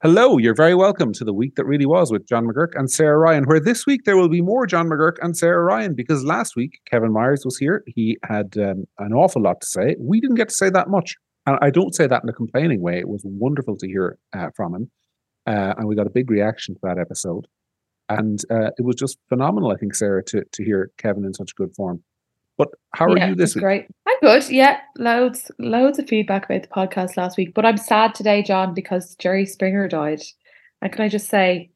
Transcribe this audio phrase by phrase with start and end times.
[0.00, 3.18] Hello, you're very welcome to the week that really was with John McGuirk and Sarah
[3.18, 6.54] Ryan, where this week there will be more John McGuirk and Sarah Ryan because last
[6.54, 7.82] week Kevin Myers was here.
[7.88, 9.96] He had um, an awful lot to say.
[9.98, 11.16] We didn't get to say that much.
[11.46, 13.00] And I don't say that in a complaining way.
[13.00, 14.90] It was wonderful to hear uh, from him.
[15.48, 17.48] Uh, and we got a big reaction to that episode.
[18.08, 21.56] And uh, it was just phenomenal, I think, Sarah, to, to hear Kevin in such
[21.56, 22.04] good form.
[22.58, 23.62] But how are yeah, you this week?
[23.62, 23.86] Great.
[24.06, 24.50] I'm good.
[24.50, 27.54] Yeah, loads, loads of feedback about the podcast last week.
[27.54, 30.20] But I'm sad today, John, because Jerry Springer died.
[30.82, 31.70] And can I just say,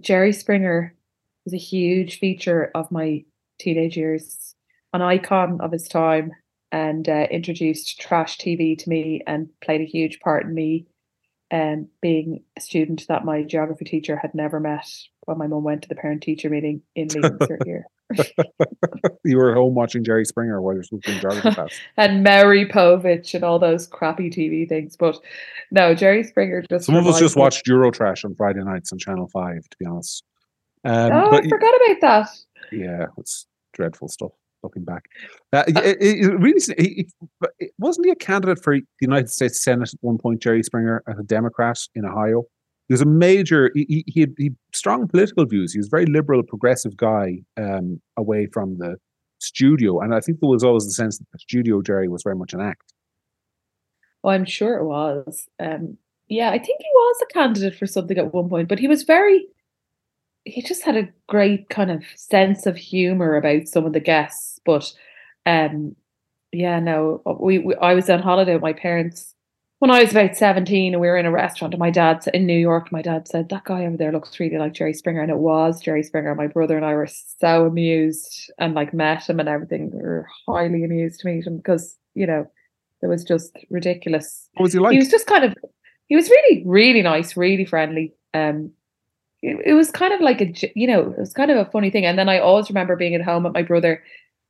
[0.00, 0.94] Jerry Springer
[1.44, 3.24] was a huge feature of my
[3.58, 4.54] teenage years,
[4.92, 6.32] an icon of his time,
[6.70, 10.86] and uh, introduced trash TV to me and played a huge part in me
[11.50, 14.86] um, being a student that my geography teacher had never met
[15.26, 17.86] when my mom went to the parent teacher meeting in Cert year.
[19.24, 21.78] you were home watching Jerry Springer while you're in geography class.
[21.96, 24.96] and Maury Povich and all those crappy TV things.
[24.96, 25.18] But
[25.70, 26.86] no, Jerry Springer just.
[26.86, 27.42] Some of us just me.
[27.42, 30.24] watched Eurotrash on Friday nights on Channel 5, to be honest.
[30.84, 32.28] Um, oh, I forgot about that.
[32.70, 35.04] Yeah, it's dreadful stuff looking back.
[35.52, 37.12] Uh, it, it, really, it,
[37.58, 41.02] it, wasn't he a candidate for the United States Senate at one point, Jerry Springer,
[41.08, 42.44] as a Democrat in Ohio?
[42.88, 45.72] He was a major, he, he, had, he strong political views.
[45.72, 48.96] He was a very liberal, progressive guy um, away from the
[49.38, 50.00] studio.
[50.00, 52.54] And I think there was always the sense that the studio Jerry was very much
[52.54, 52.92] an act.
[54.22, 55.48] Oh, I'm sure it was.
[55.60, 58.88] Um, yeah, I think he was a candidate for something at one point, but he
[58.88, 59.46] was very
[60.46, 64.60] he just had a great kind of sense of humor about some of the guests.
[64.64, 64.92] But
[65.44, 65.96] um,
[66.52, 69.34] yeah, no, we, we I was on holiday with my parents
[69.78, 72.46] when I was about 17 and we were in a restaurant and my dad in
[72.46, 75.20] New York, my dad said, that guy over there looks really like Jerry Springer.
[75.20, 76.34] And it was Jerry Springer.
[76.34, 79.90] My brother and I were so amused and like met him and everything.
[79.90, 82.50] We were highly amused to meet him because, you know,
[83.02, 84.48] it was just ridiculous.
[84.54, 84.92] What was he like?
[84.92, 85.54] He was just kind of,
[86.06, 88.14] he was really, really nice, really friendly.
[88.32, 88.70] Um,
[89.42, 91.90] it, it was kind of like a, you know, it was kind of a funny
[91.90, 92.06] thing.
[92.06, 94.02] And then I always remember being at home with my brother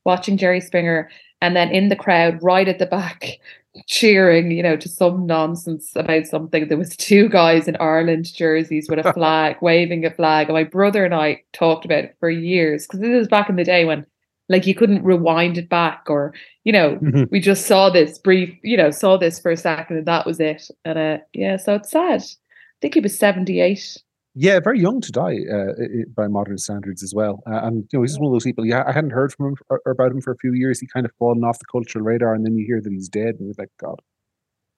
[0.05, 1.09] watching Jerry Springer
[1.41, 3.39] and then in the crowd right at the back
[3.87, 6.67] cheering, you know, to some nonsense about something.
[6.67, 10.47] There was two guys in Ireland jerseys with a flag, waving a flag.
[10.47, 13.55] And my brother and I talked about it for years because this was back in
[13.55, 14.05] the day when
[14.49, 16.33] like you couldn't rewind it back or,
[16.63, 17.23] you know, mm-hmm.
[17.31, 20.39] we just saw this brief, you know, saw this for a second and that was
[20.39, 20.69] it.
[20.85, 22.21] And uh yeah, so it's sad.
[22.21, 23.97] I think he was 78
[24.39, 25.73] yeah, very young to die uh,
[26.15, 27.41] by modern standards as well.
[27.47, 28.67] Uh, and you know, he's one of those people.
[28.67, 30.79] Yeah, I hadn't heard from him or, or about him for a few years.
[30.79, 33.35] He kind of fallen off the cultural radar, and then you hear that he's dead,
[33.39, 33.99] and you're like, God,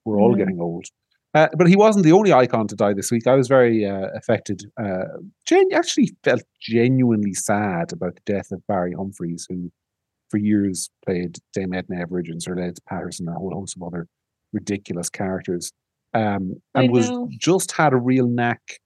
[0.06, 0.40] we're all mm-hmm.
[0.40, 0.86] getting old.
[1.34, 3.28] Uh, but he wasn't the only icon to die this week.
[3.28, 4.64] I was very uh, affected.
[4.82, 9.72] Uh, gen- actually, felt genuinely sad about the death of Barry Humphries, who
[10.30, 13.84] for years played Dame Edna Everage and Sir Les Patterson, and a whole host of
[13.84, 14.08] other
[14.54, 15.74] ridiculous characters,
[16.14, 18.80] um, and was just had a real knack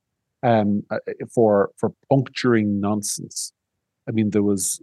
[0.44, 0.98] um, uh,
[1.34, 3.54] for for puncturing nonsense.
[4.08, 4.82] I mean, there was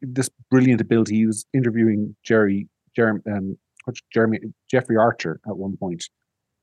[0.00, 1.16] this brilliant ability.
[1.16, 3.58] He was interviewing Jerry, Jeremy, um,
[4.12, 4.38] Jeremy,
[4.70, 6.04] Jeffrey Archer at one point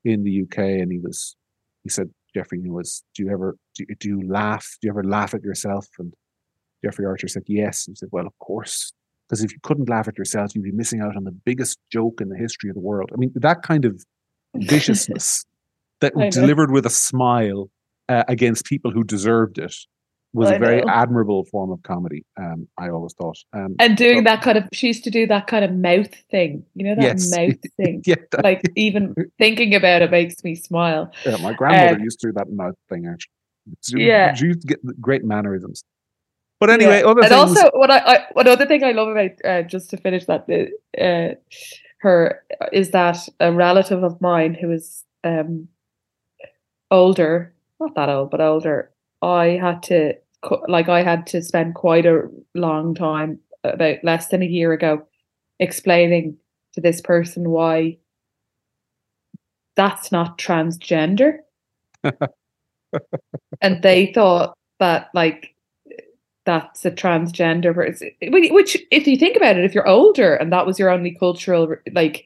[0.04, 1.36] in the UK, and he was,
[1.84, 4.76] he said, Jeffrey was, do you ever, do, do you laugh?
[4.80, 5.86] Do you ever laugh at yourself?
[5.98, 6.14] And
[6.84, 7.86] Jeffrey Archer said, yes.
[7.86, 8.92] And he said, well, of course,
[9.28, 12.20] because if you couldn't laugh at yourself, you'd be missing out on the biggest joke
[12.20, 13.10] in the history of the world.
[13.12, 14.02] I mean, that kind of
[14.56, 15.44] viciousness
[16.00, 17.70] that delivered with a smile
[18.12, 19.74] uh, against people who deserved it
[20.34, 20.92] was I a very know.
[20.92, 22.24] admirable form of comedy.
[22.38, 23.36] Um, I always thought.
[23.52, 26.14] Um, and doing so, that kind of, she used to do that kind of mouth
[26.30, 26.64] thing.
[26.74, 27.36] You know that yes.
[27.36, 28.02] mouth thing.
[28.06, 31.12] yeah, that, like even thinking about it makes me smile.
[31.24, 33.06] Yeah, my grandmother um, used to do that mouth thing.
[33.06, 33.32] Actually,
[33.84, 35.84] she, yeah, she used to get great mannerisms.
[36.60, 37.10] But anyway, yeah.
[37.10, 39.96] and things, also what I, I what other thing I love about uh, just to
[39.96, 40.48] finish that
[40.98, 41.34] uh,
[41.98, 42.42] her
[42.72, 45.68] is that a relative of mine who is um,
[46.90, 47.52] older
[47.82, 50.14] not that old, but older, I had to
[50.68, 55.06] like I had to spend quite a long time about less than a year ago
[55.60, 56.36] explaining
[56.74, 57.98] to this person why
[59.76, 61.38] that's not transgender.
[63.60, 65.54] and they thought that like
[66.44, 70.66] that's a transgender person which if you think about it if you're older and that
[70.66, 72.24] was your only cultural like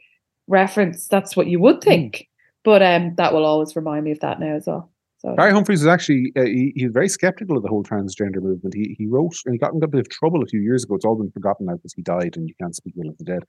[0.48, 1.80] reference that's what you would hmm.
[1.80, 2.26] think mm.
[2.64, 4.90] but um that will always remind me of that now as well
[5.26, 8.40] so, Barry Humphries is actually uh, he, he, was very skeptical of the whole transgender
[8.40, 8.74] movement.
[8.74, 10.94] He he wrote and he got in a bit of trouble a few years ago.
[10.94, 13.24] It's all been forgotten now because he died and you can't speak ill of the
[13.24, 13.42] dead.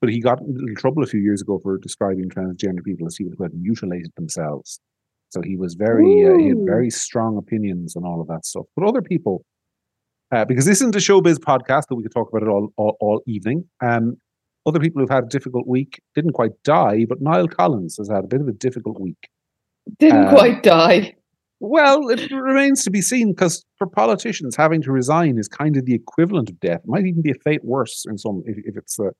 [0.00, 3.16] But he got in little trouble a few years ago for describing transgender people as
[3.16, 4.78] people who had mutilated themselves.
[5.30, 8.66] So he was very uh, he had very strong opinions on all of that stuff.
[8.76, 9.44] But other people,
[10.32, 12.96] uh, because this isn't a showbiz podcast that we could talk about it all all,
[13.00, 13.64] all evening.
[13.82, 14.18] Um,
[14.66, 18.24] other people who've had a difficult week didn't quite die, but Niall Collins has had
[18.24, 19.28] a bit of a difficult week.
[19.98, 21.14] Didn't uh, quite die.
[21.60, 25.86] Well, it remains to be seen because for politicians, having to resign is kind of
[25.86, 26.80] the equivalent of death.
[26.84, 29.10] It might even be a fate worse in some if, if it's a,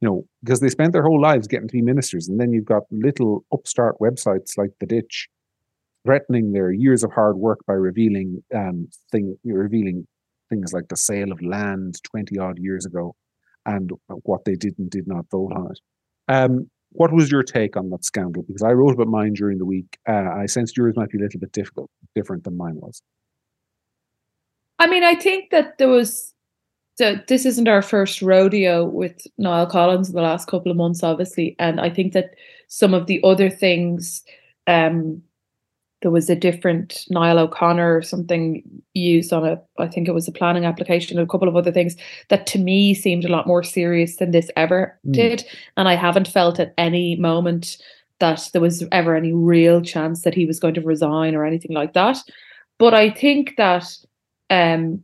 [0.00, 2.66] you know, because they spent their whole lives getting to be ministers, and then you've
[2.66, 5.28] got little upstart websites like the Ditch
[6.04, 10.06] threatening their years of hard work by revealing um thing revealing
[10.48, 13.14] things like the sale of land 20 odd years ago
[13.66, 13.90] and
[14.22, 15.80] what they did and did not vote on it.
[16.28, 18.42] Um, what was your take on that scandal?
[18.42, 19.98] Because I wrote about mine during the week.
[20.08, 23.02] Uh, I sensed yours might be a little bit difficult, different than mine was.
[24.78, 26.34] I mean, I think that there was.
[26.96, 31.04] So this isn't our first rodeo with Niall Collins in the last couple of months,
[31.04, 32.34] obviously, and I think that
[32.66, 34.24] some of the other things
[34.66, 35.22] um,
[36.02, 38.62] there was a different Niall O'Connor or something
[38.94, 41.72] used on a, I think it was a planning application, and a couple of other
[41.72, 41.96] things
[42.28, 45.12] that to me seemed a lot more serious than this ever mm.
[45.12, 45.44] did.
[45.76, 47.78] And I haven't felt at any moment
[48.20, 51.72] that there was ever any real chance that he was going to resign or anything
[51.72, 52.18] like that.
[52.78, 53.96] But I think that
[54.50, 55.02] um,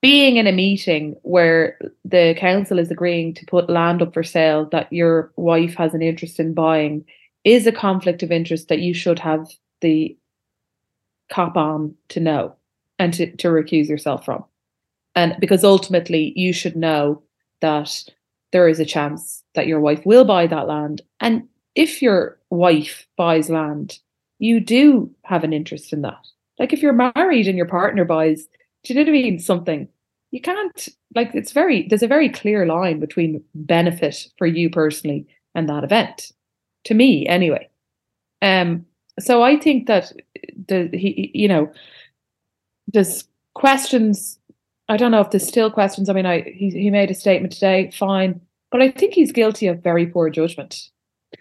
[0.00, 4.68] being in a meeting where the council is agreeing to put land up for sale
[4.72, 7.04] that your wife has an interest in buying
[7.44, 9.48] is a conflict of interest that you should have
[9.80, 10.16] the
[11.30, 12.54] cop on to know
[12.98, 14.44] and to, to recuse yourself from.
[15.14, 17.22] And because ultimately you should know
[17.60, 18.04] that
[18.52, 21.02] there is a chance that your wife will buy that land.
[21.20, 23.98] And if your wife buys land,
[24.38, 26.26] you do have an interest in that.
[26.58, 28.46] Like if you're married and your partner buys,
[28.84, 29.38] do you know what I mean?
[29.38, 29.88] Something
[30.32, 35.26] you can't like it's very there's a very clear line between benefit for you personally
[35.54, 36.32] and that event
[36.84, 37.68] to me anyway.
[38.40, 38.86] Um,
[39.20, 40.12] so I think that
[40.68, 41.72] the he you know
[42.88, 43.24] there's
[43.54, 44.38] questions.
[44.88, 46.08] I don't know if there's still questions.
[46.08, 48.40] I mean, I he he made a statement today, fine,
[48.70, 50.88] but I think he's guilty of very poor judgment.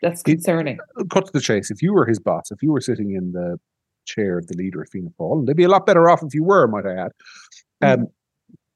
[0.01, 0.79] That's concerning.
[1.11, 1.69] cut to the chase.
[1.69, 3.59] If you were his boss, if you were sitting in the
[4.05, 6.33] chair of the leader of Fianna Fáil, and they'd be a lot better off if
[6.33, 7.11] you were, might I add.
[7.83, 8.11] Mm.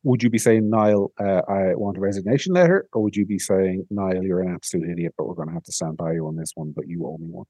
[0.05, 3.39] Would you be saying, Niall, uh, I want a resignation letter, or would you be
[3.39, 6.27] saying, Niall, you're an absolute idiot, but we're going to have to stand by you
[6.27, 7.47] on this one, but you owe me one?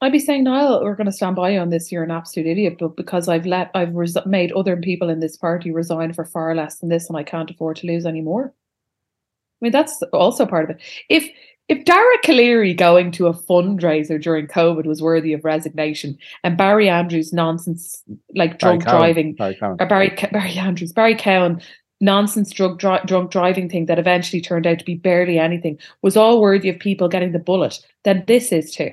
[0.00, 1.90] I'd be saying, Niall, we're going to stand by you on this.
[1.90, 5.36] You're an absolute idiot, but because I've let, I've res- made other people in this
[5.36, 8.54] party resign for far less than this, and I can't afford to lose any more.
[8.54, 10.82] I mean, that's also part of it.
[11.08, 11.28] If
[11.68, 16.88] if Dara Calleary going to a fundraiser during COVID was worthy of resignation, and Barry
[16.88, 18.02] Andrews nonsense
[18.34, 21.60] like drunk driving, Barry, or Barry Barry Andrews, Barry Cowen
[22.00, 26.16] nonsense drug dri- drunk driving thing that eventually turned out to be barely anything was
[26.16, 28.92] all worthy of people getting the bullet, then this is too.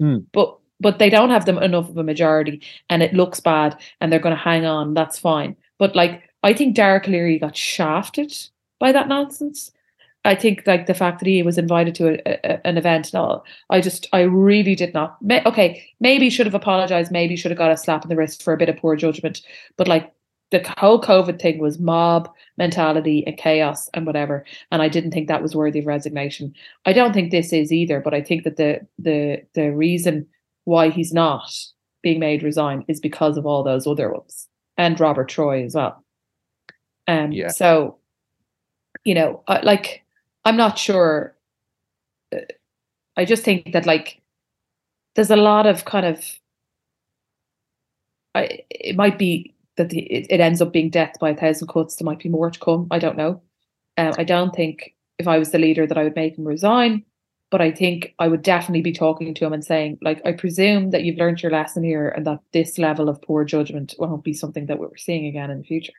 [0.00, 0.26] Mm.
[0.32, 4.12] But but they don't have them enough of a majority, and it looks bad, and
[4.12, 4.94] they're going to hang on.
[4.94, 5.56] That's fine.
[5.78, 8.34] But like I think Dara Calleary got shafted
[8.78, 9.72] by that nonsense
[10.24, 13.20] I think like the fact that he was invited to a, a, an event and
[13.20, 15.16] all, I just, I really did not.
[15.46, 17.10] okay, maybe should have apologized.
[17.10, 19.40] Maybe should have got a slap in the wrist for a bit of poor judgment.
[19.76, 20.12] But like
[20.50, 22.28] the whole COVID thing was mob
[22.58, 24.44] mentality and chaos and whatever.
[24.70, 26.54] And I didn't think that was worthy of resignation.
[26.84, 28.00] I don't think this is either.
[28.00, 30.26] But I think that the the the reason
[30.64, 31.50] why he's not
[32.02, 36.02] being made resign is because of all those other ones and Robert Troy as well.
[37.06, 37.48] Um, yeah.
[37.48, 37.98] So,
[39.04, 40.02] you know, like
[40.44, 41.34] I'm not sure.
[42.34, 42.38] Uh,
[43.16, 44.20] I just think that like
[45.14, 46.24] there's a lot of kind of
[48.34, 51.68] I, it might be that the, it, it, ends up being death by a thousand
[51.68, 51.96] cuts.
[51.96, 52.86] There might be more to come.
[52.90, 53.40] I don't know.
[53.96, 57.04] Um, I don't think if I was the leader that I would make him resign,
[57.50, 60.90] but I think I would definitely be talking to him and saying, like, I presume
[60.90, 64.32] that you've learned your lesson here and that this level of poor judgment won't be
[64.32, 65.92] something that we're seeing again in the future.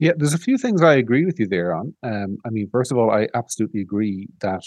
[0.00, 1.94] Yeah, there's a few things I agree with you there on.
[2.02, 4.62] Um, I mean, first of all, I absolutely agree that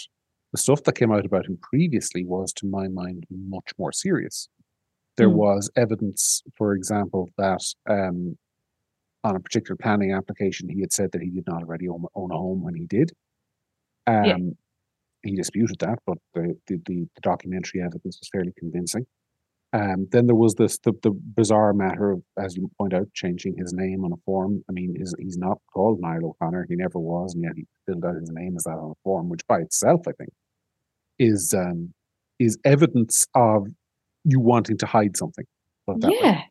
[0.52, 4.48] the stuff that came out about him previously was, to my mind, much more serious.
[5.16, 5.34] There mm.
[5.34, 8.38] was evidence, for example, that um,
[9.24, 12.30] on a particular planning application, he had said that he did not already own, own
[12.30, 13.10] a home when he did.
[14.06, 14.36] Um, yeah.
[15.24, 19.04] He disputed that, but the, the, the documentary evidence was fairly convincing.
[19.74, 23.56] Um, then there was this the, the bizarre matter of, as you point out, changing
[23.58, 24.62] his name on a form.
[24.70, 26.66] I mean, he's, he's not called Niall O'Connor.
[26.68, 29.28] He never was, and yet he filled out his name as that on a form,
[29.28, 30.30] which by itself, I think,
[31.18, 31.92] is um,
[32.38, 33.66] is evidence of
[34.24, 35.44] you wanting to hide something.
[35.88, 36.42] Yeah.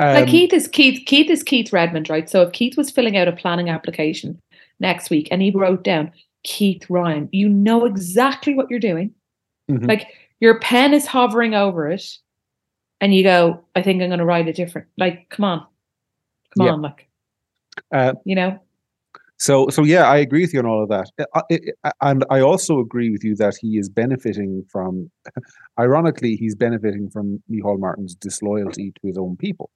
[0.00, 1.06] Um, like Keith is Keith.
[1.06, 2.28] Keith is Keith Redmond, right?
[2.28, 4.40] So if Keith was filling out a planning application
[4.80, 6.10] next week and he wrote down
[6.42, 9.14] Keith Ryan, you know exactly what you're doing.
[9.70, 9.86] Mm-hmm.
[9.86, 10.08] Like
[10.40, 12.18] your pen is hovering over it
[13.00, 14.88] and you go, I think I'm going to write it different.
[14.96, 15.66] Like, come on,
[16.56, 16.72] come yeah.
[16.72, 17.08] on, like,
[17.92, 18.58] uh, you know.
[19.38, 21.10] So, so yeah, I agree with you on all of that,
[22.00, 25.10] and I also agree with you that he is benefiting from.
[25.78, 29.70] Ironically, he's benefiting from Micheál Martin's disloyalty to his own people,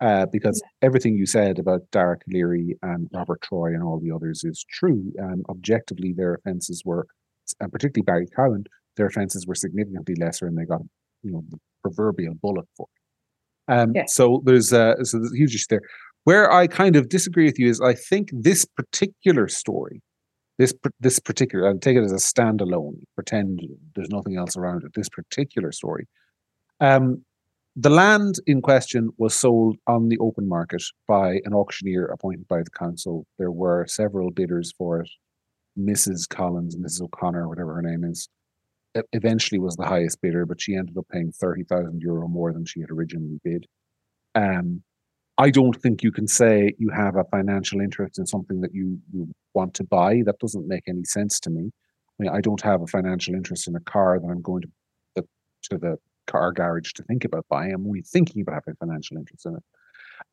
[0.00, 0.86] uh, because yeah.
[0.86, 5.12] everything you said about Dara Calleary and Robert Troy and all the others is true.
[5.16, 7.06] And objectively, their offences were,
[7.60, 8.64] and particularly Barry Cowen,
[8.96, 10.80] their offences were significantly lesser, and they got,
[11.22, 13.72] you know, the proverbial bullet for it.
[13.72, 14.04] Um, yeah.
[14.06, 15.82] So there's uh, so there's a huge issue there.
[16.24, 20.02] Where I kind of disagree with you is I think this particular story,
[20.58, 23.62] this this particular, I'll take it as a standalone, pretend
[23.94, 24.92] there's nothing else around it.
[24.94, 26.06] This particular story,
[26.80, 27.24] um,
[27.76, 32.62] the land in question was sold on the open market by an auctioneer appointed by
[32.62, 33.24] the council.
[33.38, 35.10] There were several bidders for it.
[35.78, 36.28] Mrs.
[36.28, 37.02] Collins, Mrs.
[37.02, 38.28] O'Connor, whatever her name is,
[39.12, 42.64] eventually was the highest bidder, but she ended up paying thirty thousand euro more than
[42.64, 43.66] she had originally bid.
[44.34, 44.82] Um,
[45.38, 48.98] I don't think you can say you have a financial interest in something that you,
[49.10, 50.20] you want to buy.
[50.26, 51.70] That doesn't make any sense to me.
[51.72, 54.68] I mean, I don't have a financial interest in a car that I'm going to
[55.16, 55.22] the
[55.70, 57.72] to the car garage to think about buying.
[57.72, 59.62] I'm only thinking about having financial interest in it.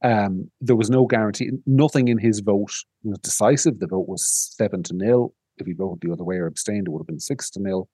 [0.05, 1.51] Um, there was no guarantee.
[1.65, 2.73] Nothing in his vote
[3.03, 3.79] was decisive.
[3.79, 5.33] The vote was seven to nil.
[5.57, 7.87] If he voted the other way or abstained, it would have been six to nil.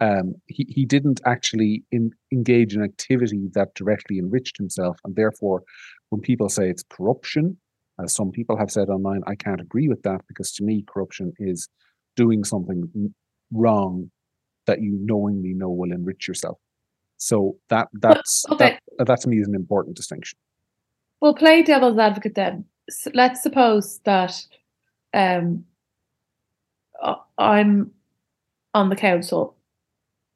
[0.00, 5.62] Um, he he didn't actually in, engage in activity that directly enriched himself, and therefore
[6.10, 7.56] when people say it's corruption,
[8.02, 11.32] as some people have said online, I can't agree with that because to me, corruption
[11.38, 11.68] is
[12.14, 13.14] doing something
[13.52, 14.10] wrong
[14.66, 16.58] that you knowingly know will enrich yourself.
[17.16, 18.78] So that that's okay.
[18.98, 20.38] that that to me is an important distinction.
[21.20, 22.66] Well, play devil's advocate then.
[23.14, 24.44] let's suppose that
[25.14, 25.64] um,
[27.38, 27.90] I'm
[28.74, 29.55] on the council.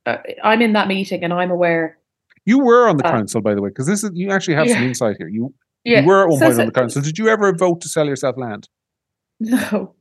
[0.07, 2.01] Uh, I'm in that meeting and I'm aware
[2.45, 4.67] you were on the uh, council, by the way, because this is you actually have
[4.67, 4.75] yeah.
[4.75, 5.29] some insight here.
[5.29, 5.55] You
[5.85, 6.01] yeah.
[6.01, 7.03] you were at one so, point so, on the council.
[7.03, 8.69] Did you ever vote to sell yourself land?
[9.43, 9.95] No.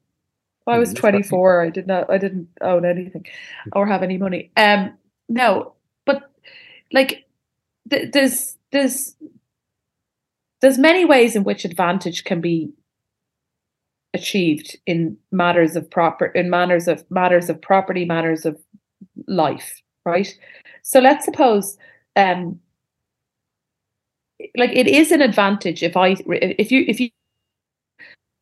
[0.68, 1.64] I was 24.
[1.64, 3.26] I did not I didn't own anything
[3.74, 4.52] or have any money.
[4.56, 4.96] Um
[5.28, 5.74] no,
[6.06, 6.30] but
[6.92, 7.26] like
[7.90, 9.16] th- there's there's
[10.62, 12.72] there's many ways in which advantage can be
[14.14, 18.60] achieved in matters of proper in manners of matters of property matters of
[19.28, 20.38] life right
[20.82, 21.78] so let's suppose
[22.16, 22.60] um
[24.56, 27.10] like it is an advantage if I if you if you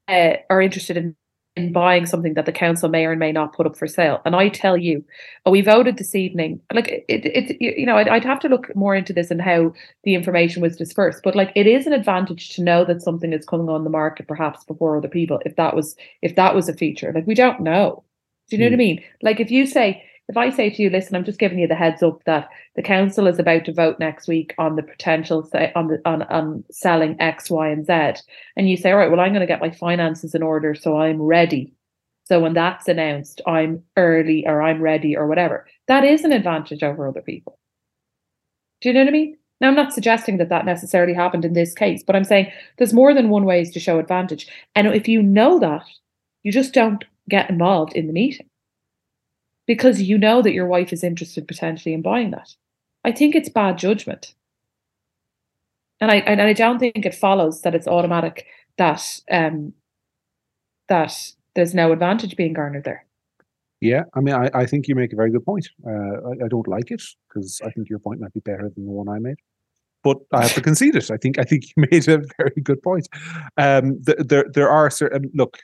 [0.08, 1.16] uh, are interested in
[1.56, 4.36] in buying something that the council may or may not put up for sale, and
[4.36, 5.04] I tell you,
[5.46, 6.62] oh, we voted this evening.
[6.72, 9.74] Like it, it you know, I'd, I'd have to look more into this and how
[10.04, 11.22] the information was dispersed.
[11.24, 14.28] But like, it is an advantage to know that something is coming on the market,
[14.28, 15.42] perhaps before other people.
[15.46, 18.04] If that was if that was a feature, like we don't know.
[18.50, 18.72] Do you know mm.
[18.72, 18.90] what I hmm.
[18.90, 19.04] mean?
[19.24, 21.76] Like if you say if I say to you, listen, I'm just giving you the
[21.76, 25.88] heads up that the council is about to vote next week on the potential on
[25.88, 28.22] the on, on selling X, Y, and Z,
[28.56, 30.98] and you say, all right, well, I'm going to get my finances in order, so
[30.98, 31.74] I'm ready.
[32.26, 35.66] So when that's announced, I'm early or I'm ready or whatever.
[35.88, 37.58] That is an advantage over other people.
[38.82, 39.38] Do you know what I mean?
[39.62, 42.94] Now, I'm not suggesting that that necessarily happened in this case, but I'm saying there's
[42.94, 44.48] more than one ways to show advantage.
[44.76, 45.86] And if you know that,
[46.44, 48.48] you just don't get involved in the meeting
[49.68, 52.56] because you know that your wife is interested potentially in buying that.
[53.04, 54.34] I think it's bad judgment.
[56.00, 58.46] And I and I don't think it follows that it's automatic
[58.78, 59.74] that um
[60.88, 61.14] that
[61.56, 63.06] there's no advantage being garnered there.
[63.82, 65.70] Yeah, I mean, I, I think you make a very good point.
[65.86, 68.86] Uh, I, I don't like it because I think your point might be better than
[68.86, 69.38] the one I made,
[70.04, 71.12] but I have to concede it.
[71.12, 73.08] I think I think you made a very good point.
[73.58, 75.58] Um, the, there there are certain look.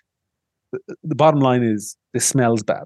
[0.72, 2.86] The, the bottom line is this smells bad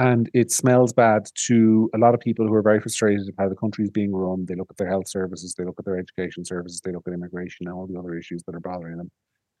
[0.00, 3.50] and it smells bad to a lot of people who are very frustrated of how
[3.50, 4.46] the country is being run.
[4.46, 7.12] They look at their health services, they look at their education services, they look at
[7.12, 9.10] immigration and all the other issues that are bothering them.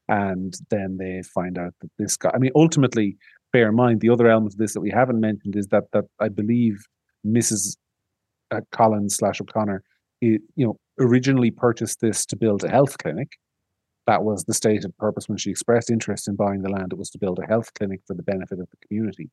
[0.08, 3.18] And then they find out that this guy, I mean, ultimately,
[3.52, 6.06] bear in mind, the other element of this that we haven't mentioned is that that
[6.20, 6.86] I believe
[7.26, 7.76] Mrs.
[8.50, 9.82] Uh, Collins slash O'Connor,
[10.22, 13.32] you know, originally purchased this to build a health clinic.
[14.06, 16.94] That was the stated purpose when she expressed interest in buying the land.
[16.94, 19.30] It was to build a health clinic for the benefit of the community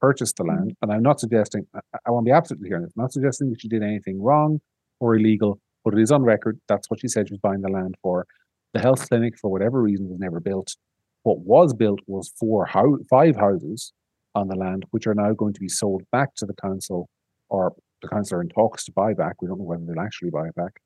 [0.00, 0.74] purchased the land.
[0.82, 3.60] And I'm not suggesting, I, I want to be absolutely clear, I'm not suggesting that
[3.60, 4.60] she did anything wrong
[5.00, 6.60] or illegal, but it is on record.
[6.68, 8.26] That's what she said she was buying the land for.
[8.74, 10.76] The health clinic, for whatever reason, was never built.
[11.22, 13.92] What was built was four ho- five houses
[14.34, 17.08] on the land, which are now going to be sold back to the council,
[17.48, 19.40] or the council are in talks to buy back.
[19.40, 20.80] We don't know whether they'll actually buy it back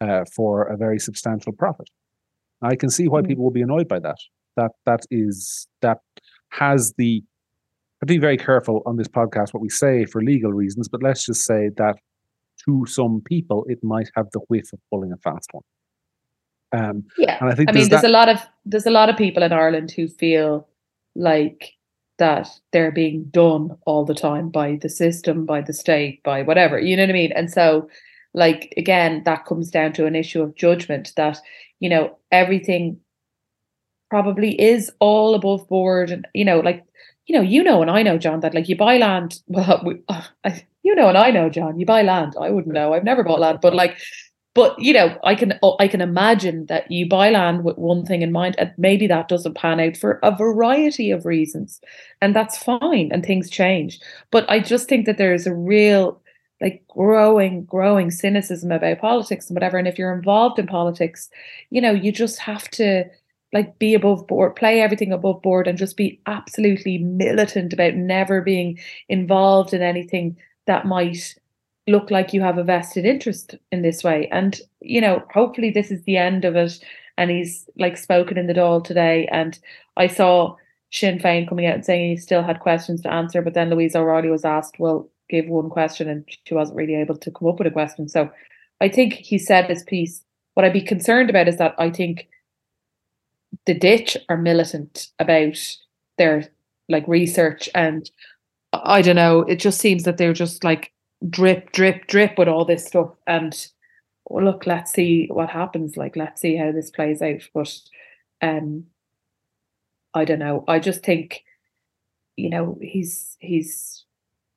[0.00, 1.88] uh, for a very substantial profit.
[2.60, 3.28] I can see why mm.
[3.28, 4.18] people will be annoyed by that.
[4.56, 5.98] That that is that
[6.50, 7.22] has the
[8.02, 11.26] I be very careful on this podcast what we say for legal reasons, but let's
[11.26, 11.96] just say that
[12.64, 15.62] to some people it might have the whiff of pulling a fast one.
[16.72, 18.08] Um, yeah, and I think I mean, there's that...
[18.08, 20.68] a lot of there's a lot of people in Ireland who feel
[21.16, 21.72] like
[22.18, 26.78] that they're being done all the time by the system, by the state, by whatever.
[26.78, 27.32] You know what I mean?
[27.34, 27.88] And so,
[28.34, 31.38] like again, that comes down to an issue of judgment that
[31.80, 33.00] you know everything
[34.10, 36.84] probably is all above board, and you know, like
[37.28, 39.40] you know, you know, and I know, John, that like you buy land.
[39.48, 42.34] Well, we, uh, I, you know, and I know, John, you buy land.
[42.40, 42.94] I wouldn't know.
[42.94, 43.98] I've never bought land, but like
[44.54, 48.04] but you know i can oh, i can imagine that you buy land with one
[48.04, 51.80] thing in mind and maybe that doesn't pan out for a variety of reasons
[52.22, 54.00] and that's fine and things change
[54.32, 56.20] but i just think that there's a real
[56.60, 61.28] like growing growing cynicism about politics and whatever and if you're involved in politics
[61.70, 63.04] you know you just have to
[63.52, 68.42] like be above board play everything above board and just be absolutely militant about never
[68.42, 68.78] being
[69.08, 70.36] involved in anything
[70.66, 71.34] that might
[71.88, 74.28] look like you have a vested interest in this way.
[74.30, 76.78] And, you know, hopefully this is the end of it.
[77.16, 79.26] And he's like spoken in the Dáil today.
[79.32, 79.58] And
[79.96, 80.54] I saw
[80.92, 83.42] Sinn Féin coming out and saying he still had questions to answer.
[83.42, 86.08] But then Louise O'Reilly was asked, well, give one question.
[86.08, 88.08] And she wasn't really able to come up with a question.
[88.08, 88.30] So
[88.80, 90.22] I think he said his piece.
[90.54, 92.28] What I'd be concerned about is that I think
[93.66, 95.58] the ditch are militant about
[96.16, 96.48] their
[96.88, 98.10] like research and
[98.72, 100.92] I don't know, it just seems that they're just like
[101.28, 103.10] drip, drip, drip with all this stuff.
[103.26, 103.54] And
[104.26, 105.96] well, look, let's see what happens.
[105.96, 107.42] Like, let's see how this plays out.
[107.54, 107.74] But
[108.42, 108.84] um,
[110.14, 110.64] I don't know.
[110.68, 111.44] I just think,
[112.36, 114.04] you know, he's he's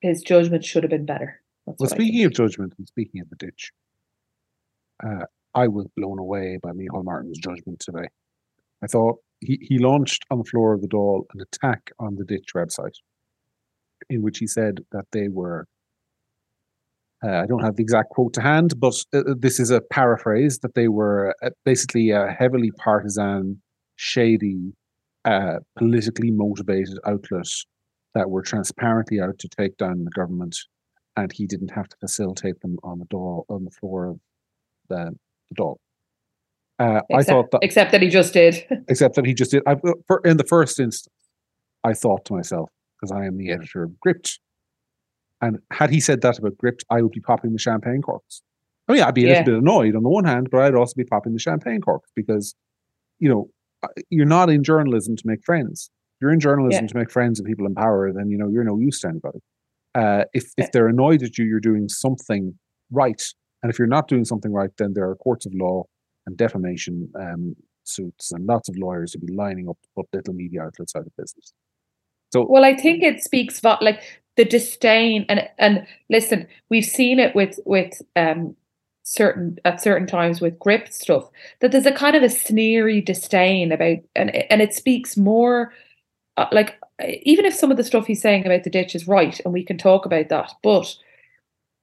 [0.02, 1.40] his judgment should have been better.
[1.66, 3.72] That's well, speaking of judgment and speaking of the ditch,
[5.06, 8.08] uh, I was blown away by Micheál Martin's judgment today.
[8.84, 12.26] I thought he, he launched on the floor of the Dáil an attack on the
[12.26, 12.96] ditch website
[14.10, 15.68] in which he said that they were
[17.24, 19.80] uh, I don't have the exact quote to hand, but uh, uh, this is a
[19.80, 23.62] paraphrase that they were uh, basically a heavily partisan,
[23.96, 24.74] shady,
[25.26, 27.46] uh, politically motivated outlet
[28.16, 30.58] that were transparently out to take down the government,
[31.16, 34.20] and he didn't have to facilitate them on the door on the floor of
[34.90, 35.12] the,
[35.50, 35.78] the Dáil.
[36.82, 38.66] Uh, I thought that, except that he just did.
[38.88, 39.62] except that he just did.
[39.68, 39.76] I,
[40.08, 41.14] for, in the first instance,
[41.84, 44.40] I thought to myself, because I am the editor of Gript,
[45.42, 48.42] and had he said that about Gript, I would be popping the champagne corks.
[48.88, 49.40] I mean, I'd be a yeah.
[49.40, 52.10] little bit annoyed on the one hand, but I'd also be popping the champagne corks
[52.16, 52.56] because,
[53.20, 53.50] you know,
[53.84, 55.92] uh, you're not in journalism to make friends.
[56.20, 56.88] You're in journalism yeah.
[56.88, 58.12] to make friends and people in power.
[58.12, 59.40] Then you know you're no use to anybody.
[59.94, 62.56] Uh, if if they're annoyed at you, you're doing something
[62.92, 63.24] right,
[63.62, 65.86] and if you're not doing something right, then there are courts of law
[66.26, 70.34] and defamation um, suits and lots of lawyers will be lining up to put little
[70.34, 71.54] media outlets out of business.
[72.32, 74.02] So, well, I think it speaks about like
[74.38, 78.56] the disdain and and listen, we've seen it with with um
[79.04, 81.30] certain at certain times with Gript stuff
[81.60, 85.74] that there's a kind of a sneery disdain about and and it speaks more
[86.38, 86.80] uh, like
[87.24, 89.64] even if some of the stuff he's saying about the ditch is right and we
[89.64, 90.96] can talk about that but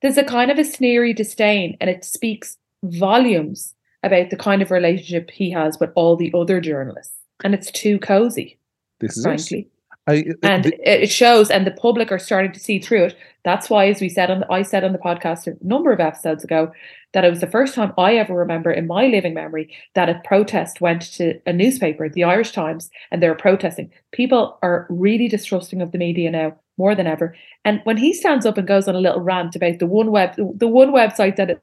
[0.00, 4.70] there's a kind of a sneery disdain and it speaks volumes about the kind of
[4.70, 8.58] relationship he has with all the other journalists and it's too cozy
[9.00, 9.70] this is frankly it.
[10.08, 13.16] I, and the, it shows, and the public are starting to see through it.
[13.44, 16.00] That's why, as we said on, the, I said on the podcast a number of
[16.00, 16.72] episodes ago,
[17.12, 20.20] that it was the first time I ever remember in my living memory that a
[20.24, 23.90] protest went to a newspaper, the Irish Times, and they were protesting.
[24.12, 27.34] People are really distrusting of the media now more than ever.
[27.64, 30.36] And when he stands up and goes on a little rant about the one web,
[30.36, 31.62] the one website that it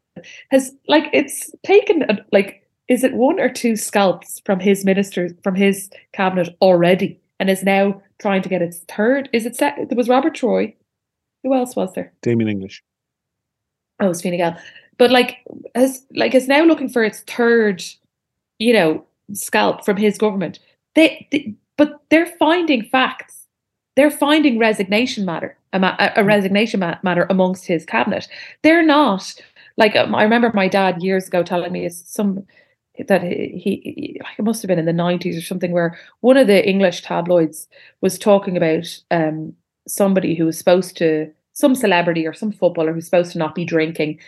[0.51, 5.33] has, like, it's taken uh, like, is it one or two scalps from his ministers,
[5.43, 7.19] from his cabinet already?
[7.39, 9.29] And is now trying to get its third.
[9.33, 9.75] Is it set?
[9.89, 10.73] There was Robert Troy.
[11.43, 12.11] Who else was there?
[12.21, 12.81] Damien English.
[13.99, 14.57] Oh, it's Fine Gael.
[14.97, 15.37] But like,
[15.75, 17.83] has like is now looking for its third,
[18.59, 20.59] you know, scalp from his government.
[20.95, 23.47] They, they but they're finding facts.
[23.95, 26.25] They're finding resignation matter, a, a, a mm.
[26.25, 28.27] resignation matter amongst his cabinet.
[28.61, 29.35] They're not
[29.77, 32.45] like um, I remember my dad years ago telling me it's some
[33.07, 36.47] that he, he it must have been in the 90s or something where one of
[36.47, 37.67] the english tabloids
[38.01, 39.53] was talking about um,
[39.87, 43.65] somebody who was supposed to some celebrity or some footballer who's supposed to not be
[43.65, 44.19] drinking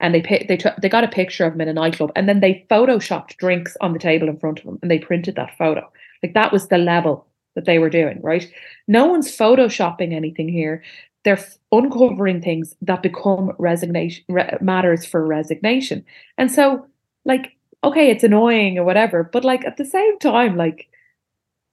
[0.00, 2.40] and they they took, they got a picture of him in a nightclub and then
[2.40, 5.90] they photoshopped drinks on the table in front of him and they printed that photo.
[6.22, 8.50] Like that was the level that they were doing right?
[8.86, 10.82] No one's photoshopping anything here.
[11.24, 16.04] They're uncovering things that become resignation re- matters for resignation.
[16.38, 16.86] And so
[17.24, 17.55] like
[17.86, 20.88] okay, it's annoying or whatever, but like at the same time, like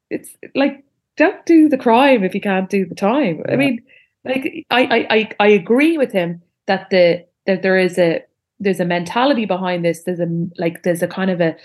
[0.09, 0.83] it's like
[1.17, 3.37] don't do the crime if you can't do the time.
[3.39, 3.53] Yeah.
[3.53, 3.83] I mean,
[4.23, 8.23] like I, I I agree with him that the that there is a
[8.59, 10.03] there's a mentality behind this.
[10.03, 11.55] There's a like there's a kind of a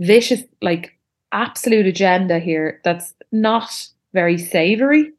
[0.00, 0.96] vicious like
[1.32, 5.12] absolute agenda here that's not very savory,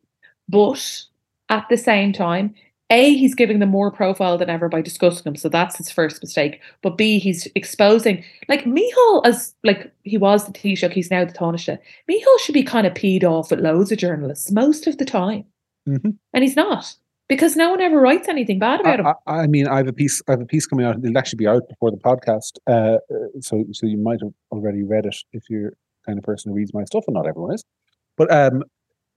[0.48, 1.04] but
[1.50, 2.56] at the same time,
[2.92, 5.36] A, he's giving them more profile than ever by discussing them.
[5.36, 6.60] So that's his first mistake.
[6.82, 11.34] But B, he's exposing like Micheál as like he was the Taoiseach, he's now the
[11.34, 11.78] Taoiseach.
[12.10, 15.46] Micheál should be kind of peed off with loads of journalists most of the time.
[15.88, 16.10] Mm-hmm.
[16.34, 16.96] And he's not.
[17.28, 19.06] Because no one ever writes anything bad about him.
[19.06, 20.20] I, I, mean, I have a piece.
[20.28, 20.96] I have a piece coming out.
[21.04, 22.98] It'll actually be out before the podcast, uh,
[23.40, 25.76] so so you might have already read it if you're the
[26.08, 27.64] kind of person who reads my stuff, and not everyone is.
[28.18, 28.64] But um,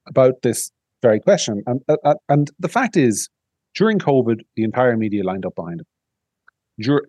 [0.07, 3.31] about this very question, and uh, uh and the fact is,
[3.75, 5.87] during COVID, the entire media lined up behind him.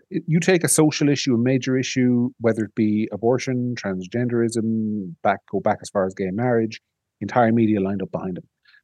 [0.09, 5.61] You take a social issue, a major issue, whether it be abortion, transgenderism, back go
[5.61, 6.81] back as far as gay marriage,
[7.21, 8.43] entire media lined up behind him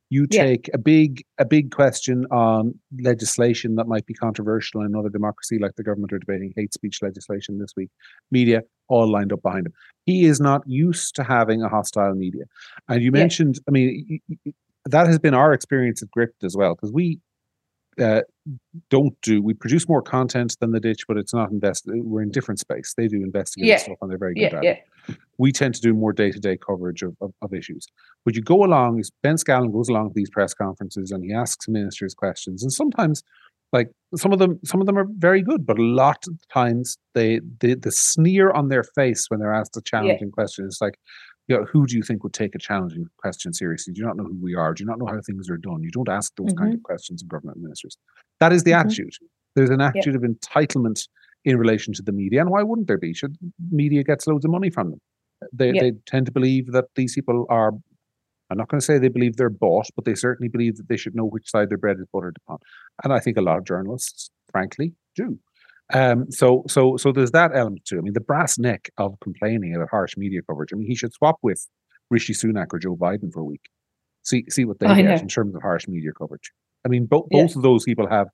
[0.09, 0.75] you take yeah.
[0.75, 5.75] a big a big question on legislation that might be controversial in another democracy like
[5.77, 7.89] the government are debating hate speech legislation this week
[8.31, 9.73] media all lined up behind him
[10.05, 12.43] he is not used to having a hostile media
[12.87, 13.61] and you mentioned yeah.
[13.67, 14.19] i mean
[14.85, 17.19] that has been our experience at gript as well because we
[18.01, 18.21] uh,
[18.89, 22.31] don't do we produce more content than the ditch but it's not invested we're in
[22.31, 23.77] different space they do investigative yeah.
[23.77, 24.71] stuff and they're very good yeah, at yeah.
[25.07, 27.85] it we tend to do more day-to-day coverage of, of, of issues
[28.25, 31.67] but you go along ben Scallan goes along to these press conferences and he asks
[31.67, 33.23] ministers questions and sometimes
[33.71, 36.97] like some of them some of them are very good but a lot of times
[37.13, 40.95] they, they the sneer on their face when they're asked a challenging question is like
[41.49, 43.91] you know, who do you think would take a challenging question seriously?
[43.91, 44.73] Do you not know who we are?
[44.73, 45.81] Do you not know how things are done?
[45.81, 46.63] You don't ask those mm-hmm.
[46.63, 47.97] kind of questions of government ministers.
[48.39, 48.88] That is the mm-hmm.
[48.88, 49.13] attitude.
[49.55, 51.07] There's an attitude of entitlement
[51.43, 52.41] in relation to the media.
[52.41, 53.15] And why wouldn't there be?
[53.15, 53.35] Should
[53.71, 55.01] media gets loads of money from them?
[55.51, 57.71] They they tend to believe that these people are
[58.51, 60.97] I'm not going to say they believe they're bought, but they certainly believe that they
[60.97, 62.57] should know which side their bread is buttered upon.
[63.03, 65.39] And I think a lot of journalists, frankly, do.
[65.93, 67.97] Um, so so so there's that element too.
[67.97, 70.69] I mean, the brass neck of complaining about harsh media coverage.
[70.73, 71.67] I mean, he should swap with
[72.12, 73.69] Rishi Sunak or Joe Biden for a week.
[74.23, 76.52] See see what they I get in terms of harsh media coverage.
[76.86, 77.41] I mean, bo- yeah.
[77.41, 78.28] both of those people have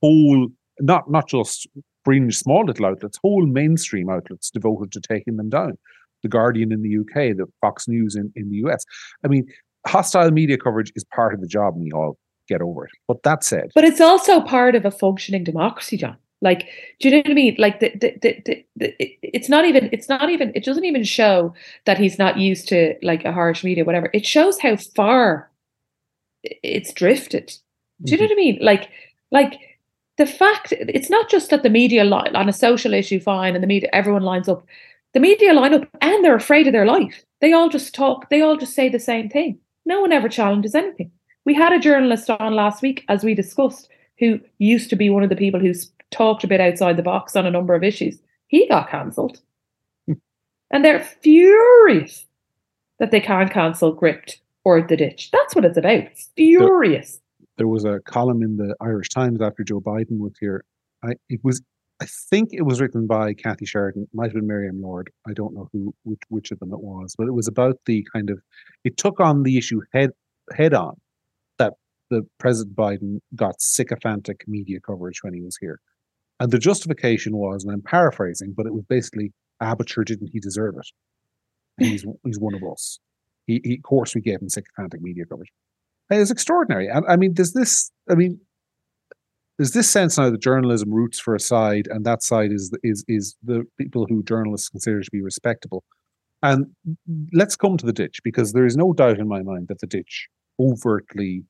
[0.00, 1.66] whole not not just
[2.04, 5.78] fringe small little outlets, whole mainstream outlets devoted to taking them down.
[6.22, 8.84] The Guardian in the UK, the Fox News in, in the US.
[9.24, 9.46] I mean,
[9.86, 12.90] hostile media coverage is part of the job, and we all get over it.
[13.08, 16.16] But that said, but it's also part of a functioning democracy, John.
[16.42, 17.56] Like, do you know what I mean?
[17.58, 21.54] Like, the, the, the, the, it's not even, it's not even, it doesn't even show
[21.84, 24.10] that he's not used to like a harsh media, whatever.
[24.14, 25.50] It shows how far
[26.42, 27.52] it's drifted.
[28.02, 28.58] Do you know what I mean?
[28.62, 28.88] Like,
[29.30, 29.60] like
[30.16, 33.62] the fact it's not just that the media line on a social issue, fine, and
[33.62, 34.64] the media, everyone lines up.
[35.12, 37.22] The media line up and they're afraid of their life.
[37.40, 39.58] They all just talk, they all just say the same thing.
[39.84, 41.10] No one ever challenges anything.
[41.44, 45.22] We had a journalist on last week, as we discussed, who used to be one
[45.22, 48.18] of the people who's talked a bit outside the box on a number of issues.
[48.48, 49.40] He got cancelled.
[50.70, 52.26] and they're furious
[52.98, 55.30] that they can't cancel Gript or The Ditch.
[55.32, 56.08] That's what it's about.
[56.36, 57.20] furious.
[57.38, 60.64] There, there, was a column in the Irish Times after Joe Biden was here.
[61.02, 61.62] I, it was,
[62.02, 64.06] I think it was written by Kathy Sheridan.
[64.12, 65.10] Might have been Miriam Lord.
[65.26, 68.06] I don't know who, which, which of them it was, but it was about the
[68.12, 68.40] kind of,
[68.84, 70.10] it took on the issue head
[70.52, 70.96] head on
[71.58, 71.74] that
[72.10, 75.80] the President Biden got sycophantic media coverage when he was here.
[76.40, 80.30] And the justification was, and I'm paraphrasing, but it was basically, ah, but sure didn't
[80.32, 80.88] he deserve it?
[81.78, 82.98] And he's he's one of us.
[83.46, 85.52] He, he, of course, we gave him sycophantic media coverage.
[86.10, 86.88] It's extraordinary.
[86.88, 87.92] And I mean, there's this.
[88.10, 88.40] I mean,
[89.58, 93.04] there's this sense now that journalism roots for a side, and that side is is
[93.06, 95.84] is the people who journalists consider to be respectable.
[96.42, 96.68] And
[97.34, 99.86] let's come to the ditch because there is no doubt in my mind that the
[99.86, 101.44] ditch overtly,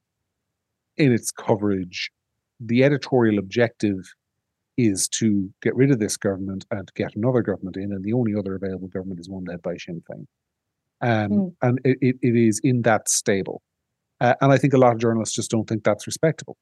[0.97, 2.11] in its coverage,
[2.59, 4.13] the editorial objective
[4.77, 8.35] is to get rid of this government and get another government in, and the only
[8.35, 10.27] other available government is one led by Sinn Féin.
[11.03, 11.55] Um, mm.
[11.63, 13.63] And it, it, is in that stable.
[14.21, 16.57] Uh, and I think a lot of journalists just don't think that's respectable.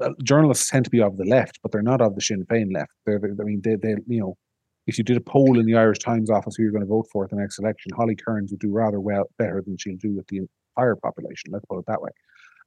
[0.00, 2.72] Uh, journalists tend to be of the left, but they're not of the Sinn Féin
[2.72, 2.92] left.
[3.06, 4.36] They're, they're, I mean, they, they, you know,
[4.86, 7.06] if you did a poll in the Irish Times office who you're going to vote
[7.12, 10.14] for at the next election, Holly Cairns would do rather well, better than she'll do
[10.14, 10.40] with the
[10.76, 11.50] entire population.
[11.50, 12.10] Let's put it that way.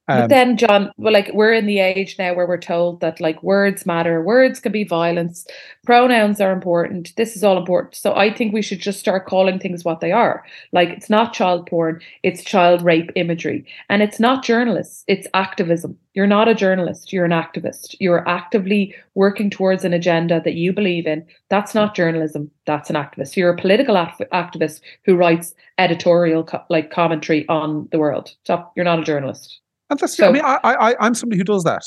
[0.08, 3.20] Um, but then, John, well, like we're in the age now where we're told that
[3.20, 5.46] like words matter, words can be violence,
[5.84, 7.12] pronouns are important.
[7.16, 7.96] This is all important.
[7.96, 10.44] So I think we should just start calling things what they are.
[10.72, 15.98] Like it's not child porn, it's child rape imagery, and it's not journalists, it's activism.
[16.14, 17.96] You're not a journalist, you're an activist.
[17.98, 21.26] You're actively working towards an agenda that you believe in.
[21.50, 23.36] That's not journalism, that's an activist.
[23.36, 28.34] You're a political activist who writes editorial co- like commentary on the world.
[28.44, 29.60] So you're not a journalist.
[29.90, 31.82] And that's, so, I mean, I, I, I'm somebody who does that.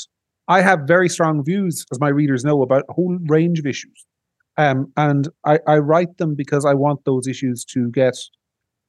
[0.48, 4.06] I have very strong views, as my readers know, about a whole range of issues.
[4.56, 8.16] Um, and I, I write them because I want those issues to get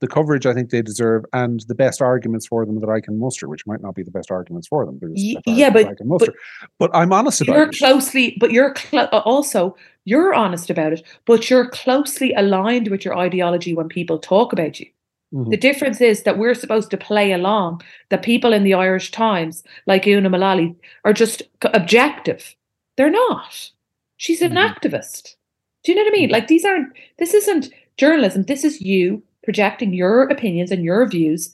[0.01, 3.19] the coverage I think they deserve and the best arguments for them that I can
[3.19, 4.99] muster, which might not be the best arguments for them.
[5.45, 6.33] yeah, but I can muster.
[6.79, 7.77] But, but I'm honest about you're it.
[7.77, 13.05] closely, but you're cl- uh, also you're honest about it, but you're closely aligned with
[13.05, 14.87] your ideology when people talk about you.
[15.33, 15.49] Mm-hmm.
[15.49, 17.81] The difference is that we're supposed to play along.
[18.09, 22.55] The people in the Irish Times, like Una Mullally, are just objective.
[22.97, 23.71] They're not.
[24.17, 24.57] She's an mm-hmm.
[24.73, 25.35] activist.
[25.83, 26.25] Do you know what I mean?
[26.25, 26.33] Mm-hmm.
[26.33, 26.93] Like these aren't.
[27.17, 28.43] This isn't journalism.
[28.43, 31.53] This is you projecting your opinions and your views,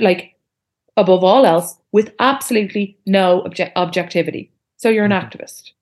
[0.00, 0.34] like
[0.96, 4.50] above all else, with absolutely no object- objectivity.
[4.78, 5.26] So you're an mm-hmm.
[5.26, 5.72] activist.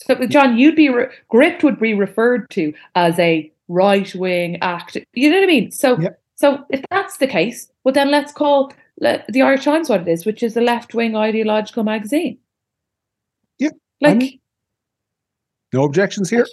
[0.00, 4.96] So, John, you'd be re- would be referred to as a right wing act.
[5.12, 5.70] You know what I mean?
[5.70, 6.20] So, yep.
[6.36, 10.08] so if that's the case, well, then let's call le- the Irish Times what it
[10.08, 12.38] is, which is a left wing ideological magazine.
[13.58, 14.40] Yeah, like I mean,
[15.72, 16.46] no objections here.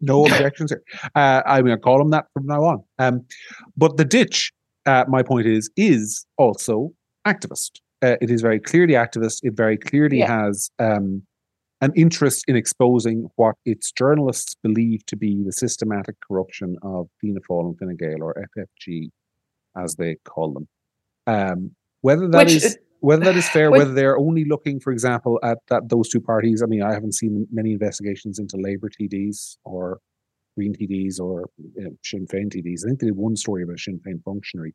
[0.00, 0.82] No objections here.
[1.14, 2.84] Uh, I'm going to call them that from now on.
[2.98, 3.24] Um,
[3.76, 4.52] but the ditch,
[4.86, 6.92] uh, my point is, is also
[7.26, 7.80] activist.
[8.02, 9.40] Uh, it is very clearly activist.
[9.42, 10.44] It very clearly yeah.
[10.44, 11.22] has um,
[11.80, 17.40] an interest in exposing what its journalists believe to be the systematic corruption of Fianna
[17.40, 19.10] Fáil and Fine Gael, or FFG,
[19.76, 20.68] as they call them.
[21.26, 25.38] Um, whether that Which, is whether that is fair, whether they're only looking, for example,
[25.42, 26.62] at that those two parties.
[26.62, 29.98] I mean, I haven't seen many investigations into Labour TDs or
[30.56, 32.84] Green TDs or you know, Sinn Féin TDs.
[32.84, 34.72] I think they did one story about a Sinn Féin functionary,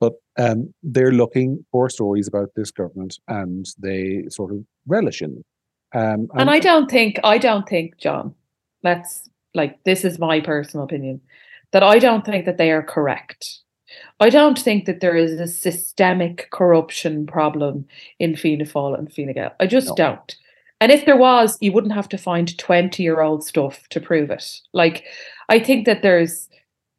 [0.00, 5.34] but um, they're looking for stories about this government, and they sort of relish in
[5.34, 5.44] them.
[5.94, 8.34] Um, and, and I don't think, I don't think, John.
[8.82, 11.20] Let's like this is my personal opinion
[11.72, 13.60] that I don't think that they are correct
[14.20, 17.86] I don't think that there is a systemic corruption problem
[18.18, 19.54] in Fianna Fáil and Fine Gael.
[19.60, 19.94] I just no.
[19.94, 20.36] don't.
[20.80, 24.30] And if there was, you wouldn't have to find 20 year old stuff to prove
[24.30, 24.60] it.
[24.72, 25.04] Like,
[25.48, 26.48] I think that there's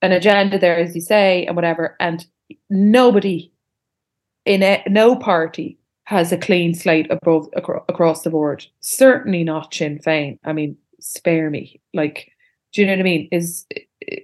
[0.02, 1.96] an agenda there, as you say, and whatever.
[2.00, 2.26] And
[2.70, 3.52] nobody
[4.46, 8.66] in a, no party has a clean slate above acro- across the board.
[8.80, 10.40] Certainly not Sinn Féin.
[10.46, 11.82] I mean, spare me.
[11.94, 12.32] Like,
[12.72, 13.28] do you know what I mean?
[13.30, 13.66] Is